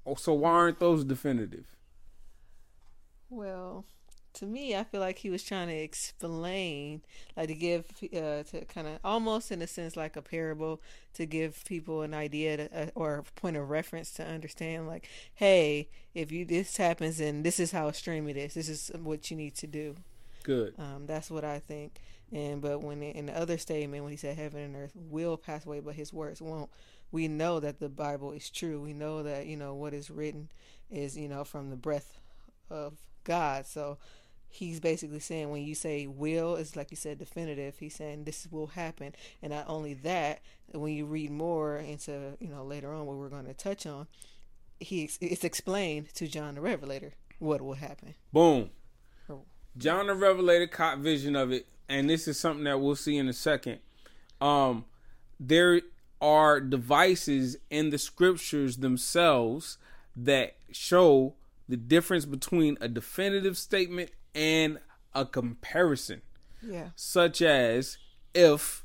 [0.06, 1.76] Oh, so why aren't those definitive?
[3.30, 3.86] Well,
[4.40, 7.02] to me, I feel like he was trying to explain,
[7.36, 10.82] like to give, uh, to kind of almost in a sense like a parable
[11.16, 15.10] to give people an idea to, uh, or a point of reference to understand, like,
[15.36, 19.30] hey, if you this happens and this is how extreme it is, this is what
[19.30, 19.96] you need to do.
[20.44, 20.74] Good.
[20.78, 22.00] Um, that's what I think.
[22.32, 25.66] And but when in the other statement, when he said heaven and earth will pass
[25.66, 26.70] away, but his words won't,
[27.12, 28.80] we know that the Bible is true.
[28.80, 30.50] We know that you know what is written
[30.90, 32.20] is you know from the breath
[32.70, 33.66] of God.
[33.66, 33.98] So
[34.50, 37.78] he's basically saying when you say will it's like you said definitive.
[37.80, 39.14] He's saying this will happen.
[39.42, 40.42] And not only that
[40.74, 44.08] when you read more into you know later on what we're going to touch on
[44.80, 48.16] he it's explained to john the revelator what will happen.
[48.34, 48.70] Boom.
[49.78, 53.30] John the revelator caught vision of it and this is something that we'll see in
[53.30, 53.80] a second.
[54.42, 54.86] Um
[55.40, 55.82] there
[56.22, 59.78] are devices in the scriptures themselves
[60.18, 61.36] that show
[61.70, 64.80] the difference between a definitive statement and
[65.14, 66.22] a comparison.
[66.62, 66.90] Yeah.
[66.96, 67.98] Such as
[68.34, 68.84] if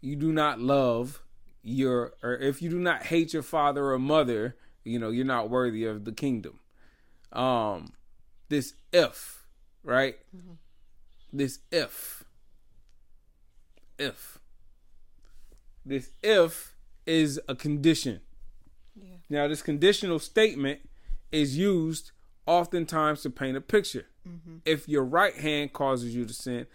[0.00, 1.22] you do not love
[1.62, 5.50] your or if you do not hate your father or mother, you know, you're not
[5.50, 6.60] worthy of the kingdom.
[7.32, 7.92] Um
[8.48, 9.46] this if,
[9.82, 10.16] right?
[10.34, 10.54] Mm-hmm.
[11.32, 12.24] This if
[13.98, 14.38] if
[15.84, 16.74] this if
[17.06, 18.20] is a condition.
[18.94, 19.16] Yeah.
[19.28, 20.80] Now this conditional statement
[21.32, 22.12] is used
[22.46, 24.06] oftentimes to paint a picture.
[24.26, 24.58] Mm-hmm.
[24.64, 26.66] If your right hand causes you to sin,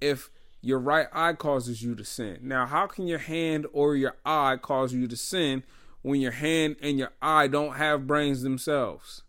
[0.00, 2.38] if your right eye causes you to sin.
[2.42, 5.62] Now, how can your hand or your eye cause you to sin
[6.02, 9.22] when your hand and your eye don't have brains themselves?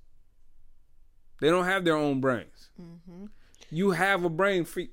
[1.39, 2.69] They don't have their own brains.
[2.81, 3.25] Mm-hmm.
[3.71, 4.83] You have a brain for.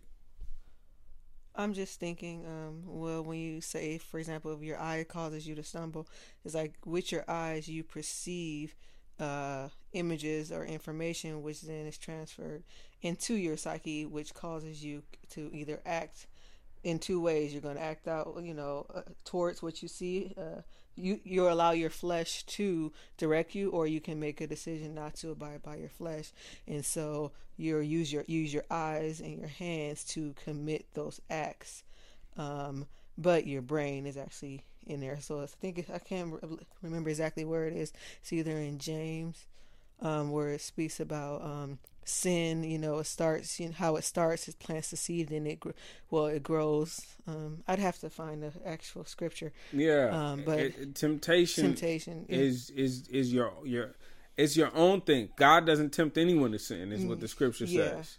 [1.55, 5.55] I'm just thinking, um, well, when you say, for example, if your eye causes you
[5.55, 6.07] to stumble,
[6.45, 8.77] it's like with your eyes you perceive
[9.18, 12.62] uh, images or information, which then is transferred
[13.02, 16.26] into your psyche, which causes you to either act
[16.85, 17.52] in two ways.
[17.52, 20.35] You're going to act out, you know, uh, towards what you see.
[20.37, 20.62] Uh,
[20.96, 25.14] you you allow your flesh to direct you, or you can make a decision not
[25.16, 26.33] to abide by your flesh,
[26.66, 31.83] and so you use your use your eyes and your hands to commit those acts.
[32.37, 32.87] Um,
[33.18, 35.18] but your brain is actually in there.
[35.20, 36.35] So I think I can't
[36.83, 37.92] remember exactly where it is.
[38.20, 39.46] It's either in James,
[40.01, 42.64] um, where it speaks about um, sin.
[42.64, 43.59] You know, it starts.
[43.61, 44.49] You know how it starts.
[44.49, 45.62] It plants the seed, and it
[46.11, 47.07] well, it grows.
[47.27, 49.53] Um, I'd have to find the actual scripture.
[49.72, 53.94] Yeah, um, but it, temptation, temptation is is is your your
[54.37, 55.31] it's your own thing.
[55.37, 56.92] God doesn't tempt anyone to sin.
[56.92, 57.90] Is what the scripture yeah.
[57.90, 58.18] says.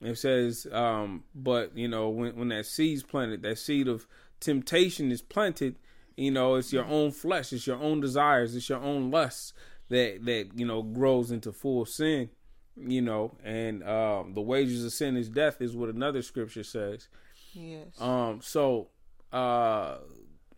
[0.00, 4.06] It says, um, but you know, when when that seed's planted, that seed of
[4.40, 5.76] temptation is planted,
[6.16, 9.52] you know, it's your own flesh, it's your own desires, it's your own lusts
[9.88, 12.30] that that you know grows into full sin.
[12.74, 17.08] You know, and um, the wages of sin is death, is what another scripture says.
[17.52, 18.00] Yes.
[18.00, 18.40] Um.
[18.40, 18.88] So,
[19.30, 19.98] uh,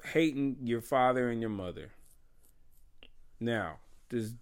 [0.04, 1.90] hating your father and your mother.
[3.40, 4.34] Now, does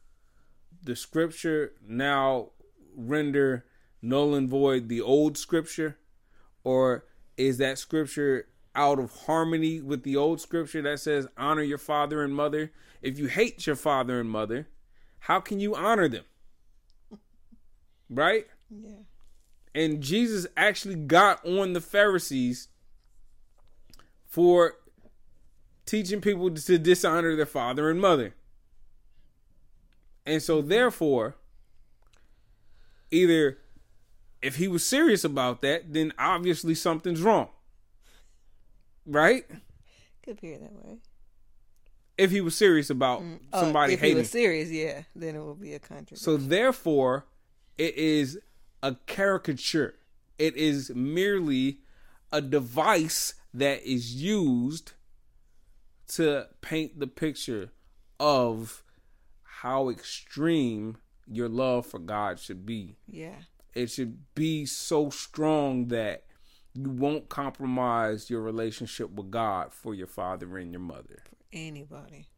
[0.82, 2.50] the scripture now
[2.94, 3.64] render
[4.02, 5.96] null and void the old scripture,
[6.64, 11.78] or is that scripture out of harmony with the old scripture that says honor your
[11.78, 12.72] father and mother.
[13.00, 14.68] If you hate your father and mother,
[15.20, 16.24] how can you honor them?
[18.10, 18.46] Right?
[18.68, 18.90] Yeah.
[19.74, 22.68] And Jesus actually got on the Pharisees
[24.26, 24.74] for
[25.86, 28.34] teaching people to dishonor their father and mother.
[30.26, 30.68] And so, mm-hmm.
[30.68, 31.36] therefore,
[33.10, 33.58] either
[34.42, 37.48] if he was serious about that, then obviously something's wrong.
[39.06, 39.44] Right?
[40.22, 40.98] Could be that way.
[42.18, 43.40] If he was serious about mm.
[43.52, 44.12] oh, somebody if hating.
[44.12, 46.18] If he was serious, yeah, then it would be a contradiction.
[46.18, 47.26] So therefore,
[47.78, 48.38] it is
[48.82, 49.94] a caricature.
[50.38, 51.78] It is merely
[52.30, 54.92] a device that is used
[56.08, 57.70] to paint the picture
[58.20, 58.82] of
[59.42, 62.96] how extreme your love for God should be.
[63.08, 63.36] Yeah.
[63.74, 66.24] It should be so strong that
[66.74, 71.22] you won't compromise your relationship with God for your father and your mother.
[71.26, 72.28] For anybody.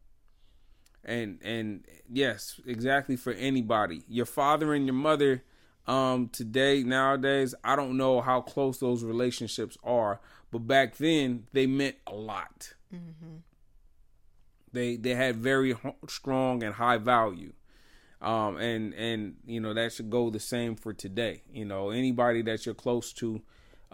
[1.03, 4.03] And and yes, exactly for anybody.
[4.07, 5.43] Your father and your mother
[5.87, 10.19] um today nowadays, I don't know how close those relationships are,
[10.51, 12.73] but back then they meant a lot.
[12.93, 13.37] Mm-hmm.
[14.73, 15.75] They they had very
[16.09, 17.53] strong and high value.
[18.19, 21.43] Um and and you know that should go the same for today.
[21.53, 23.41] You know, anybody that you're close to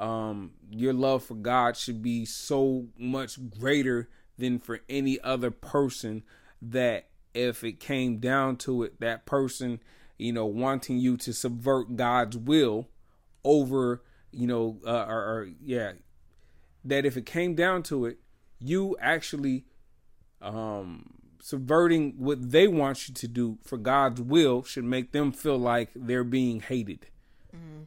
[0.01, 6.23] um, your love for God should be so much greater than for any other person
[6.59, 9.79] that if it came down to it, that person,
[10.17, 12.89] you know, wanting you to subvert God's will
[13.43, 15.93] over, you know, uh, or, or yeah,
[16.83, 18.17] that if it came down to it,
[18.59, 19.65] you actually
[20.41, 25.57] um subverting what they want you to do for God's will should make them feel
[25.57, 27.07] like they're being hated.
[27.55, 27.85] Mm.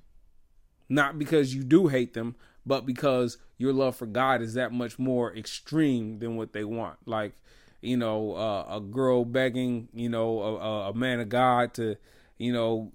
[0.89, 4.99] Not because you do hate them, but because your love for God is that much
[4.99, 6.99] more extreme than what they want.
[7.07, 7.33] Like,
[7.81, 11.97] you know, uh, a girl begging, you know, a, a man of God to,
[12.39, 12.93] you know,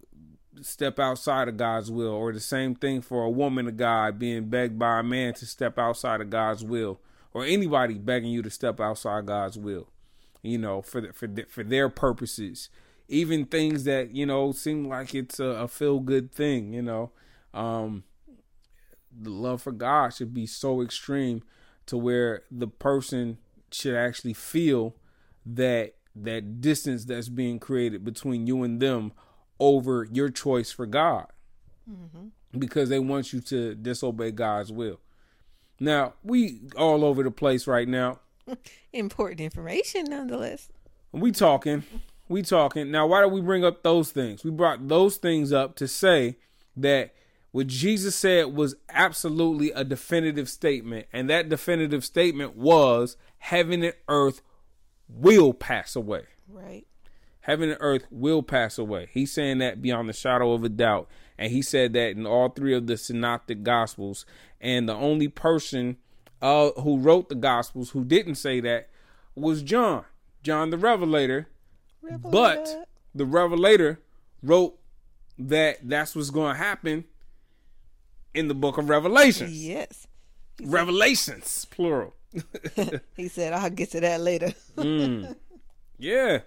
[0.61, 4.49] step outside of God's will, or the same thing for a woman of God being
[4.49, 6.99] begged by a man to step outside of God's will,
[7.33, 9.89] or anybody begging you to step outside God's will
[10.41, 12.69] you know, for the, for the, for their purposes.
[13.07, 17.11] Even things that you know seem like it's a, a feel good thing, you know.
[17.53, 18.03] Um,
[19.11, 21.43] the love for God should be so extreme
[21.87, 23.37] to where the person
[23.71, 24.95] should actually feel
[25.45, 29.11] that that distance that's being created between you and them
[29.59, 31.27] over your choice for God
[31.89, 32.27] mm-hmm.
[32.57, 34.99] because they want you to disobey God's will.
[35.79, 38.19] Now, we all over the place right now.
[38.93, 40.69] Important information, nonetheless.
[41.11, 41.83] We talking,
[42.27, 42.91] we talking.
[42.91, 44.43] Now, why do we bring up those things?
[44.43, 46.37] We brought those things up to say
[46.75, 47.13] that
[47.51, 53.93] what Jesus said was absolutely a definitive statement, and that definitive statement was heaven and
[54.07, 54.41] earth
[55.07, 56.23] will pass away.
[56.47, 56.85] Right.
[57.41, 59.07] Heaven and earth will pass away.
[59.11, 61.09] He's saying that beyond the shadow of a doubt.
[61.37, 64.25] And he said that in all three of the synoptic gospels.
[64.61, 65.97] And the only person
[66.41, 68.89] uh, who wrote the Gospels who didn't say that
[69.35, 70.05] was John,
[70.43, 71.47] John the Revelator.
[72.01, 72.29] Revelator.
[72.29, 73.99] But the Revelator
[74.43, 74.77] wrote
[75.37, 77.05] that that's what's going to happen
[78.33, 79.51] in the book of Revelations.
[79.51, 80.07] Yes.
[80.61, 82.15] Revelations, plural.
[83.15, 84.53] he said, I'll get to that later.
[84.77, 85.35] mm.
[85.97, 86.39] Yeah.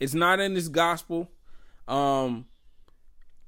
[0.00, 1.30] It's not in this gospel.
[1.88, 2.46] Um,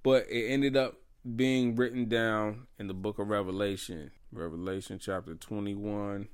[0.02, 0.96] but it ended up
[1.36, 4.10] being written down in the book of Revelation.
[4.32, 6.28] Revelation chapter 21,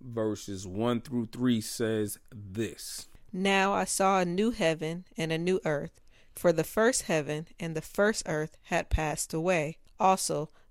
[0.00, 5.60] verses 1 through 3 says this Now I saw a new heaven and a new
[5.64, 6.00] earth,
[6.36, 9.78] for the first heaven and the first earth had passed away.
[9.98, 10.50] Also,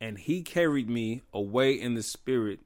[0.00, 2.60] And he carried me away in the spirit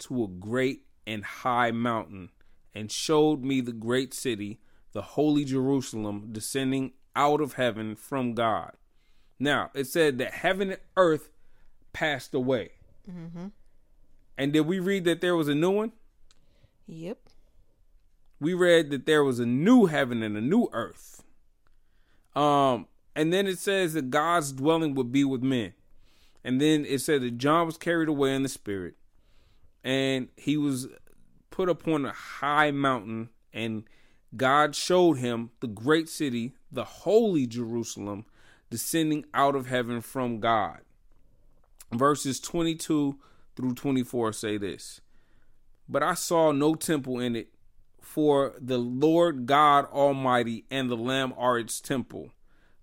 [0.00, 2.30] to a great and high mountain,
[2.74, 4.58] and showed me the great city
[4.92, 8.72] the holy Jerusalem descending out of heaven from God.
[9.38, 11.28] Now, it said that heaven and earth
[11.92, 12.70] passed away.
[13.10, 13.48] Mm-hmm.
[14.38, 15.92] And did we read that there was a new one?
[16.86, 17.18] Yep.
[18.40, 21.22] We read that there was a new heaven and a new earth.
[22.34, 25.72] Um, and then it says that God's dwelling would be with men.
[26.46, 28.94] And then it said that John was carried away in the spirit,
[29.82, 30.86] and he was
[31.50, 33.82] put upon a high mountain, and
[34.36, 38.26] God showed him the great city, the holy Jerusalem,
[38.70, 40.82] descending out of heaven from God.
[41.92, 43.18] Verses 22
[43.56, 45.00] through 24 say this
[45.88, 47.48] But I saw no temple in it,
[48.00, 52.30] for the Lord God Almighty and the Lamb are its temple.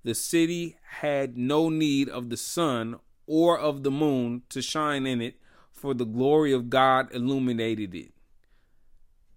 [0.03, 5.21] The city had no need of the sun or of the moon to shine in
[5.21, 5.35] it,
[5.71, 8.13] for the glory of God illuminated it.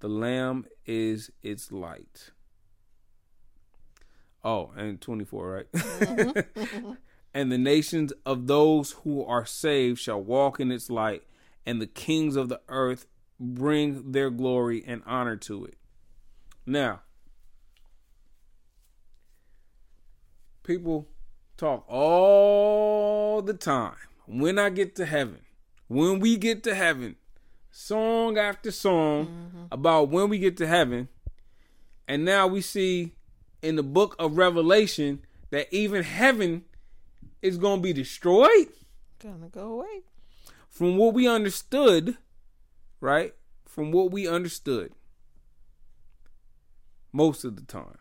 [0.01, 2.31] The Lamb is its light.
[4.45, 6.47] Oh, and 24, right?
[7.37, 11.23] And the nations of those who are saved shall walk in its light,
[11.67, 13.07] and the kings of the earth
[13.39, 15.77] bring their glory and honor to it.
[16.65, 17.03] Now,
[20.63, 21.09] people
[21.57, 23.97] talk all the time.
[24.27, 25.41] When I get to heaven,
[25.89, 27.17] when we get to heaven,
[27.77, 29.65] song after song mm-hmm.
[29.71, 31.09] about when we get to heaven.
[32.09, 33.13] And now we see
[33.63, 36.65] in the book of Revelation that even heaven
[37.43, 38.69] is going to be destroyed.
[39.19, 40.03] Gonna go away.
[40.71, 42.17] From what we understood,
[43.01, 43.35] right?
[43.67, 44.93] From what we understood
[47.13, 47.99] most of the time.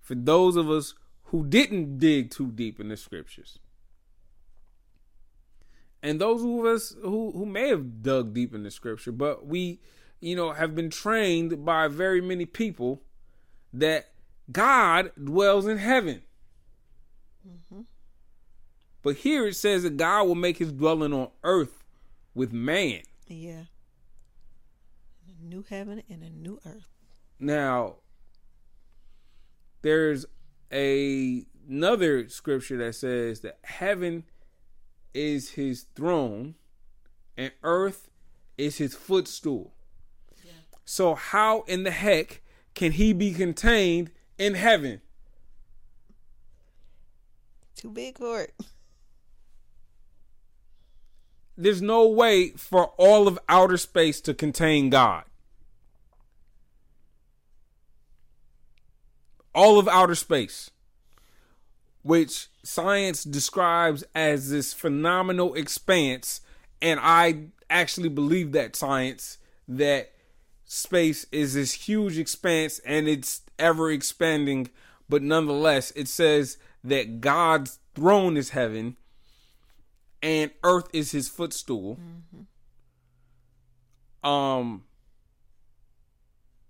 [0.00, 0.94] For those of us
[1.28, 3.58] who didn't dig too deep in the scriptures,
[6.02, 9.80] and those of us who who may have dug deep in the scripture, but we
[10.20, 13.02] you know, have been trained by very many people
[13.72, 14.10] that
[14.50, 16.22] God dwells in heaven.
[17.46, 17.82] Mm-hmm.
[19.02, 21.84] But here it says that God will make his dwelling on earth
[22.34, 23.02] with man.
[23.26, 23.64] Yeah.
[25.28, 26.88] A new heaven and a new earth.
[27.38, 27.96] Now,
[29.82, 30.26] there's
[30.72, 34.24] a another scripture that says that heaven
[35.12, 36.54] is his throne
[37.36, 38.10] and earth
[38.56, 39.74] is his footstool.
[40.44, 40.52] Yeah.
[40.84, 42.42] So how in the heck
[42.74, 45.00] can he be contained in heaven?
[47.76, 48.54] Too big for it.
[51.56, 55.24] There's no way for all of outer space to contain God.
[59.58, 60.70] All of outer space,
[62.02, 66.42] which science describes as this phenomenal expanse,
[66.80, 70.12] and I actually believe that science that
[70.64, 74.70] space is this huge expanse and it's ever expanding,
[75.08, 78.96] but nonetheless, it says that God's throne is heaven
[80.22, 81.96] and earth is his footstool.
[81.96, 82.42] Mm-hmm.
[84.28, 84.84] Um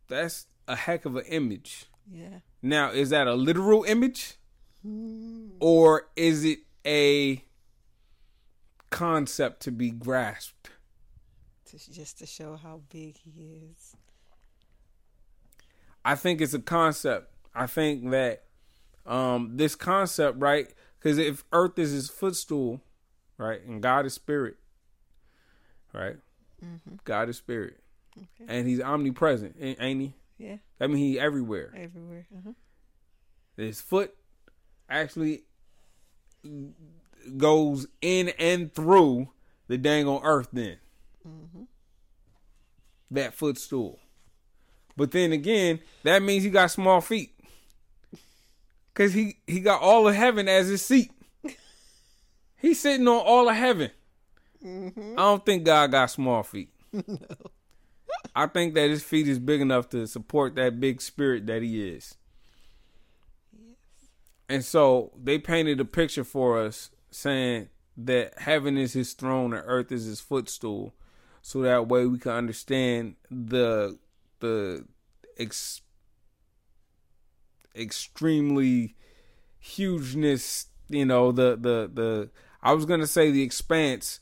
[0.09, 1.88] that's a heck of an image.
[2.11, 2.40] Yeah.
[2.62, 4.34] Now, is that a literal image?
[5.61, 7.44] Or is it a
[8.90, 10.70] concept to be grasped?
[11.92, 13.94] Just to show how big he is.
[16.04, 17.30] I think it's a concept.
[17.54, 18.44] I think that
[19.04, 20.72] um, this concept, right?
[20.98, 22.80] Because if Earth is his footstool,
[23.36, 24.56] right, and God is spirit,
[25.92, 26.16] right?
[26.64, 26.96] Mm-hmm.
[27.04, 27.78] God is spirit,
[28.16, 28.26] okay.
[28.48, 30.14] and He's omnipresent, ain't He?
[30.39, 30.57] Yeah.
[30.80, 31.72] I mean, He everywhere.
[31.76, 32.26] Everywhere.
[32.36, 32.53] Uh-huh.
[33.57, 34.14] His foot
[34.89, 35.43] actually
[37.36, 39.28] goes in and through
[39.66, 40.49] the dang on earth.
[40.53, 40.78] Then
[41.26, 41.62] mm-hmm.
[43.11, 43.99] that footstool.
[44.97, 47.34] But then again, that means he got small feet.
[48.95, 51.12] Cause he he got all of heaven as his seat.
[52.57, 53.93] He's sitting on all of heaven.
[54.64, 55.12] Mm-hmm.
[55.12, 56.70] I don't think God got small feet.
[56.93, 57.18] no.
[58.39, 61.89] I think that his feet is big enough to support that big spirit that he
[61.89, 62.14] is.
[63.53, 63.74] Yes.
[64.49, 69.64] And so they painted a picture for us saying that heaven is his throne and
[69.66, 70.95] earth is his footstool.
[71.43, 73.99] So that way we can understand the
[74.39, 74.84] the
[75.36, 75.80] ex-
[77.74, 78.95] extremely
[79.59, 82.30] hugeness, you know, the the the
[82.62, 84.20] I was going to say the expanse,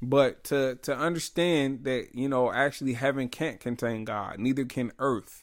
[0.00, 5.42] but to to understand that, you know, actually heaven can't contain God, neither can earth.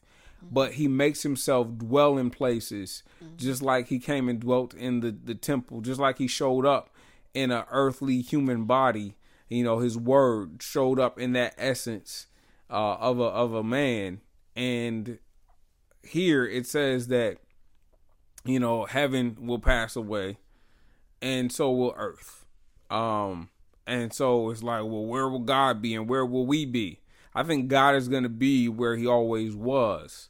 [0.51, 3.35] But he makes himself dwell in places mm-hmm.
[3.35, 6.91] just like he came and dwelt in the, the temple, just like he showed up
[7.33, 9.15] in an earthly human body.
[9.49, 12.27] You know, his word showed up in that essence
[12.69, 14.21] uh, of a of a man
[14.55, 15.19] and
[16.03, 17.37] here it says that
[18.43, 20.37] you know heaven will pass away
[21.21, 22.45] and so will earth
[22.89, 23.49] um
[23.87, 26.99] and so it's like well where will god be and where will we be
[27.33, 30.29] i think god is going to be where he always was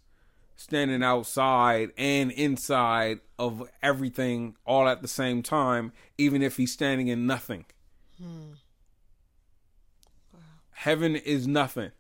[0.55, 7.07] standing outside and inside of everything all at the same time even if he's standing
[7.07, 7.65] in nothing
[8.17, 8.53] hmm.
[10.33, 10.39] wow.
[10.71, 11.91] heaven is nothing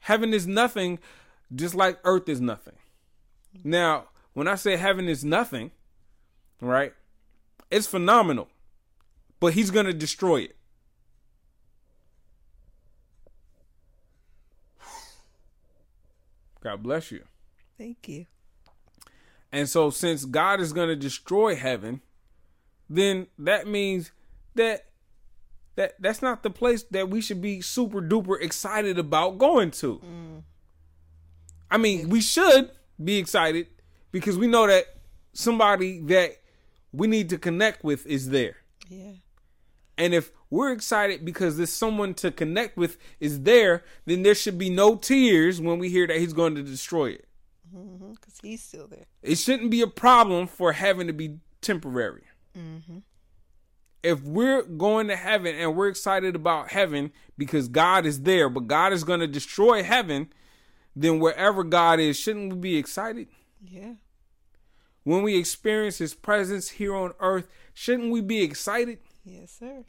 [0.00, 0.98] Heaven is nothing,
[1.54, 2.76] just like earth is nothing.
[3.62, 5.70] Now, when I say heaven is nothing,
[6.60, 6.94] right,
[7.70, 8.48] it's phenomenal,
[9.40, 10.56] but he's going to destroy it.
[16.62, 17.24] God bless you.
[17.78, 18.26] Thank you.
[19.50, 22.02] And so, since God is going to destroy heaven,
[22.88, 24.12] then that means
[24.54, 24.84] that
[25.76, 29.98] that that's not the place that we should be super duper excited about going to.
[29.98, 30.42] Mm.
[31.70, 32.70] I mean, we should
[33.02, 33.68] be excited
[34.12, 34.84] because we know that
[35.32, 36.36] somebody that
[36.92, 38.56] we need to connect with is there.
[38.88, 39.12] Yeah.
[40.00, 44.58] And if we're excited because there's someone to connect with is there, then there should
[44.58, 47.28] be no tears when we hear that he's going to destroy it.
[47.70, 49.04] Because mm-hmm, he's still there.
[49.22, 52.24] It shouldn't be a problem for having to be temporary.
[52.58, 52.98] Mm-hmm
[54.02, 58.66] if we're going to heaven and we're excited about heaven because God is there, but
[58.66, 60.32] God is going to destroy heaven,
[60.96, 63.28] then wherever God is, shouldn't we be excited?
[63.62, 63.94] Yeah.
[65.02, 68.98] When we experience his presence here on earth, shouldn't we be excited?
[69.24, 69.84] Yes, sir.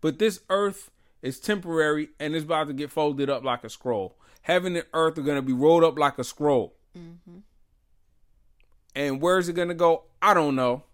[0.00, 0.90] But this earth
[1.22, 4.16] is temporary and it's about to get folded up like a scroll.
[4.42, 6.74] Heaven and earth are going to be rolled up like a scroll.
[6.96, 7.38] Mm-hmm.
[8.94, 10.04] And where's it going to go?
[10.20, 10.84] I don't know.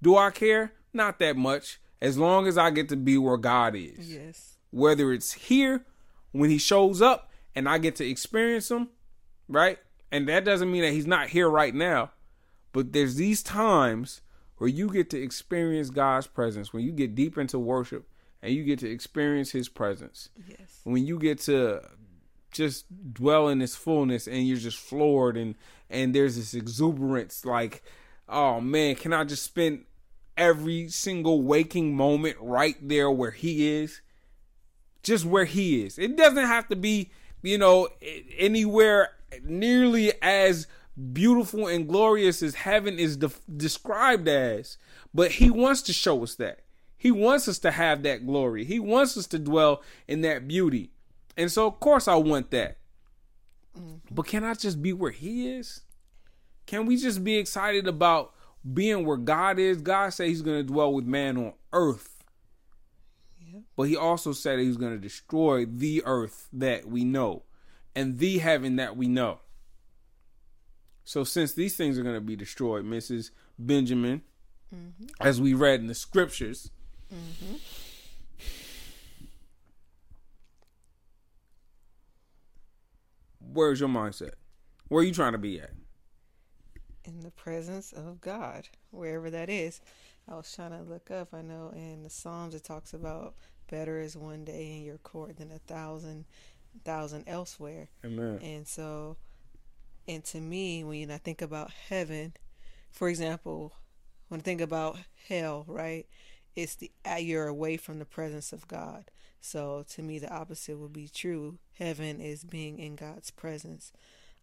[0.00, 0.72] Do I care?
[0.92, 1.80] Not that much.
[2.00, 4.12] As long as I get to be where God is.
[4.12, 4.56] Yes.
[4.70, 5.84] Whether it's here
[6.32, 8.88] when he shows up and I get to experience him,
[9.48, 9.78] right?
[10.10, 12.10] And that doesn't mean that he's not here right now,
[12.72, 14.20] but there's these times
[14.58, 18.08] where you get to experience God's presence, when you get deep into worship
[18.42, 20.28] and you get to experience his presence.
[20.48, 20.80] Yes.
[20.84, 21.82] When you get to
[22.50, 25.56] just dwell in his fullness and you're just floored and
[25.90, 27.82] and there's this exuberance like
[28.28, 29.84] oh man, can I just spend
[30.36, 34.00] every single waking moment right there where he is?
[35.02, 35.98] Just where he is.
[35.98, 37.10] It doesn't have to be,
[37.42, 37.88] you know,
[38.38, 39.10] anywhere
[39.42, 40.66] nearly as
[41.12, 44.78] beautiful and glorious as heaven is de- described as,
[45.12, 46.60] but he wants to show us that.
[46.96, 48.64] He wants us to have that glory.
[48.64, 50.90] He wants us to dwell in that beauty.
[51.36, 52.78] And so, of course, I want that.
[53.78, 54.14] Mm-hmm.
[54.14, 55.82] But can I just be where He is?
[56.66, 58.32] Can we just be excited about
[58.72, 59.82] being where God is?
[59.82, 62.24] God said He's going to dwell with man on earth.
[63.38, 63.60] Yeah.
[63.76, 67.42] But He also said He's going to destroy the earth that we know
[67.94, 69.40] and the heaven that we know.
[71.04, 73.30] So, since these things are going to be destroyed, Mrs.
[73.58, 74.22] Benjamin,
[74.74, 75.04] mm-hmm.
[75.20, 76.70] as we read in the scriptures,
[77.12, 77.56] mm-hmm.
[83.52, 84.32] where's your mindset?
[84.88, 85.70] Where are you trying to be at?
[87.04, 89.80] in the presence of God, wherever that is.
[90.28, 91.34] I was trying to look up.
[91.34, 93.34] I know in the Psalms it talks about
[93.70, 96.24] better is one day in your court than a thousand
[96.84, 97.88] thousand elsewhere.
[98.04, 98.38] Amen.
[98.42, 99.16] And so,
[100.06, 102.34] and to me, when I think about heaven,
[102.90, 103.72] for example,
[104.28, 104.98] when I think about
[105.28, 106.06] hell, right,
[106.56, 106.90] it's the
[107.20, 109.10] you're away from the presence of God.
[109.40, 111.58] So to me, the opposite would be true.
[111.78, 113.92] Heaven is being in God's presence.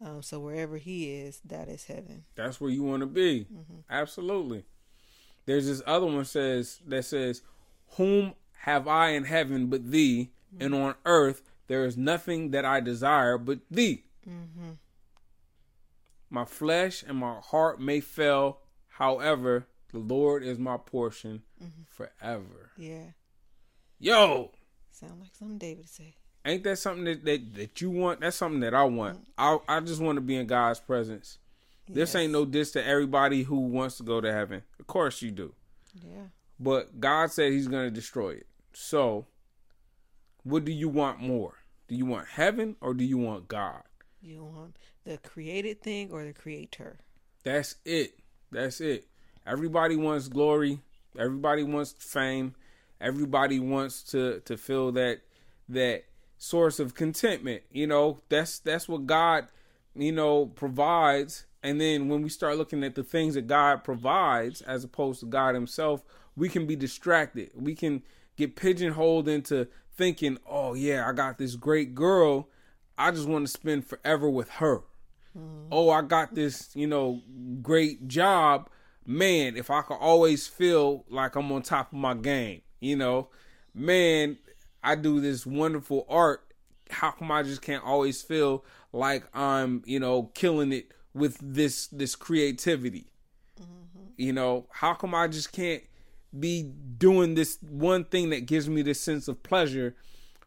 [0.03, 2.25] Um, so wherever He is, that is heaven.
[2.35, 3.47] That's where you want to be.
[3.51, 3.79] Mm-hmm.
[3.89, 4.65] Absolutely.
[5.45, 7.41] There's this other one says that says,
[7.97, 10.83] "Whom have I in heaven but thee, and mm-hmm.
[10.83, 14.71] on earth there is nothing that I desire but thee." Mm-hmm.
[16.31, 21.81] My flesh and my heart may fail, however, the Lord is my portion mm-hmm.
[21.89, 22.71] forever.
[22.77, 23.11] Yeah,
[23.99, 24.51] Yo,
[24.89, 26.13] sound like something David said.
[26.45, 28.21] ain't that something that, that, that you want?
[28.21, 29.17] That's something that I want.
[29.37, 29.59] Mm-hmm.
[29.67, 31.37] I I just want to be in God's presence.
[31.87, 34.63] This ain't no diss to everybody who wants to go to heaven.
[34.79, 35.53] Of course you do.
[36.01, 36.27] Yeah,
[36.57, 38.47] But God said he's going to destroy it.
[38.71, 39.25] So,
[40.43, 41.55] what do you want more?
[41.89, 43.83] Do you want heaven or do you want God?
[44.21, 44.75] you want
[45.05, 46.99] the created thing or the creator?
[47.43, 48.19] That's it.
[48.51, 49.07] That's it.
[49.45, 50.81] Everybody wants glory.
[51.17, 52.55] Everybody wants fame.
[52.99, 55.21] Everybody wants to to feel that
[55.67, 56.03] that
[56.37, 57.63] source of contentment.
[57.71, 59.47] You know, that's that's what God,
[59.95, 61.45] you know, provides.
[61.63, 65.27] And then when we start looking at the things that God provides as opposed to
[65.27, 66.03] God himself,
[66.35, 67.51] we can be distracted.
[67.55, 68.03] We can
[68.35, 72.49] get pigeonholed into thinking, "Oh yeah, I got this great girl.
[72.97, 74.83] I just want to spend forever with her."
[75.37, 75.67] Mm-hmm.
[75.71, 77.21] oh, I got this, you know,
[77.61, 78.69] great job.
[79.05, 83.29] Man, if I could always feel like I'm on top of my game, you know,
[83.73, 84.37] man,
[84.83, 86.45] I do this wonderful art.
[86.89, 91.87] How come I just can't always feel like I'm, you know, killing it with this
[91.87, 93.07] this creativity?
[93.59, 94.05] Mm-hmm.
[94.17, 95.83] You know, how come I just can't
[96.37, 96.63] be
[96.97, 99.95] doing this one thing that gives me this sense of pleasure?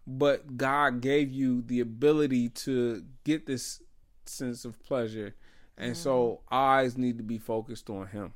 [0.06, 3.80] But God gave you the ability to get this
[4.28, 5.34] sense of pleasure.
[5.76, 8.32] And so eyes need to be focused on him.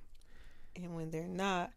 [0.74, 1.72] And when they're not,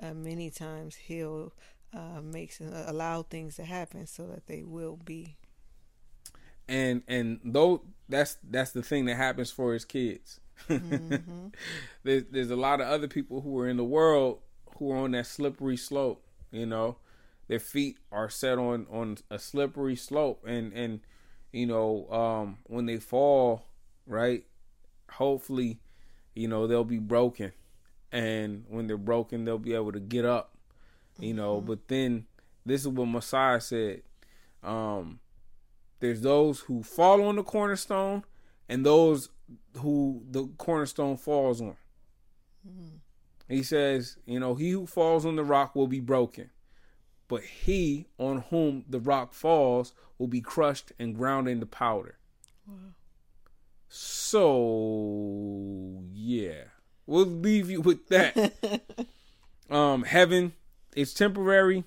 [0.00, 1.52] uh, many times He'll
[1.92, 5.36] uh, makes uh, allow things to happen so that they will be.
[6.68, 10.40] And and though that's that's the thing that happens for his kids.
[10.68, 14.38] there's there's a lot of other people who are in the world
[14.78, 16.96] who are on that slippery slope, you know.
[17.48, 21.00] Their feet are set on on a slippery slope and and
[21.54, 23.64] you know, um when they fall,
[24.06, 24.44] right?
[25.10, 25.78] Hopefully,
[26.34, 27.52] you know, they'll be broken.
[28.10, 30.56] And when they're broken, they'll be able to get up.
[31.18, 32.26] You know, but then
[32.66, 34.02] this is what Messiah said.
[34.62, 35.20] Um
[36.00, 38.24] there's those who fall on the cornerstone
[38.68, 39.30] and those
[39.78, 41.76] who the cornerstone falls on.
[43.48, 46.50] He says, you know, he who falls on the rock will be broken,
[47.28, 52.18] but he on whom the rock falls will be crushed and ground into powder.
[53.96, 54.50] So,
[56.12, 56.64] yeah,
[57.06, 58.52] we'll leave you with that.
[59.70, 60.52] um, heaven
[60.96, 61.84] is temporary.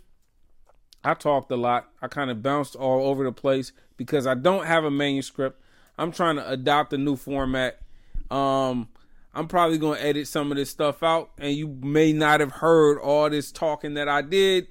[1.04, 1.90] I talked a lot.
[2.02, 5.62] I kind of bounced all over the place because I don't have a manuscript.
[5.98, 7.80] I'm trying to adopt a new format.
[8.30, 8.88] Um,
[9.34, 12.54] I'm probably going to edit some of this stuff out, and you may not have
[12.54, 14.68] heard all this talking that I did.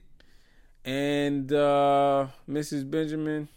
[0.87, 2.89] And uh, Mrs.
[2.89, 3.49] Benjamin,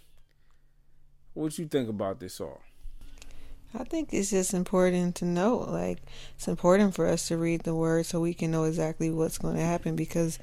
[1.36, 2.60] What you think about this all?
[3.74, 5.58] I think it's just important to know.
[5.58, 6.00] Like,
[6.36, 9.56] it's important for us to read the word so we can know exactly what's going
[9.58, 10.40] to happen because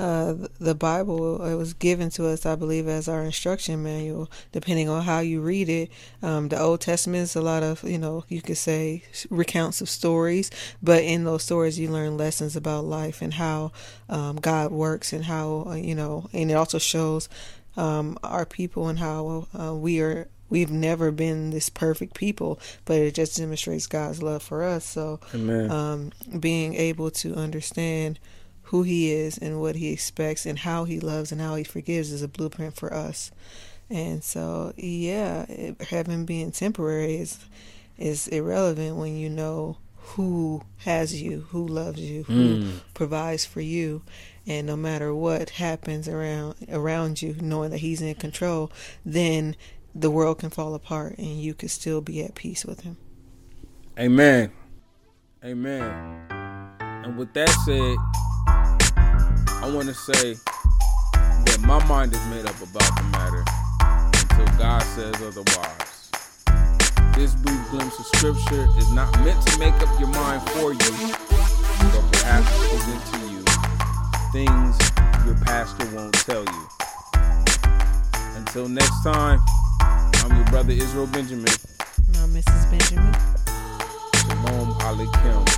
[0.00, 4.30] uh, the Bible it was given to us, I believe, as our instruction manual.
[4.50, 5.90] Depending on how you read it,
[6.22, 9.90] um, the Old Testament is a lot of you know you could say recounts of
[9.90, 10.50] stories,
[10.82, 13.72] but in those stories you learn lessons about life and how
[14.08, 17.28] um, God works and how uh, you know, and it also shows
[17.76, 22.96] um, our people and how uh, we are we've never been this perfect people, but
[22.96, 24.84] it just demonstrates God's love for us.
[24.84, 25.20] So,
[25.70, 28.18] um, being able to understand
[28.70, 32.12] who He is and what He expects and how He loves and how He forgives
[32.12, 33.30] is a blueprint for us.
[33.88, 37.38] And so, yeah, it, heaven being temporary is
[37.98, 42.80] is irrelevant when you know who has you, who loves you, who mm.
[42.94, 44.02] provides for you,
[44.46, 48.72] and no matter what happens around around you, knowing that He's in control,
[49.04, 49.56] then
[49.94, 52.96] the world can fall apart and you can still be at peace with him.
[53.98, 54.52] Amen.
[55.44, 56.26] Amen.
[56.30, 57.96] And with that said,
[58.46, 60.34] I want to say
[61.44, 63.44] that my mind is made up about the matter
[64.14, 66.10] until God says otherwise.
[67.14, 71.14] This brief glimpse of scripture is not meant to make up your mind for you,
[71.92, 73.44] but perhaps present to you
[74.32, 74.78] things
[75.26, 76.68] your pastor won't tell you.
[78.36, 79.40] Until next time.
[80.22, 81.52] I'm your brother Israel Benjamin.
[82.16, 82.70] I'm Mrs.
[82.70, 83.14] Benjamin.
[84.14, 85.50] Shalom Aleichem.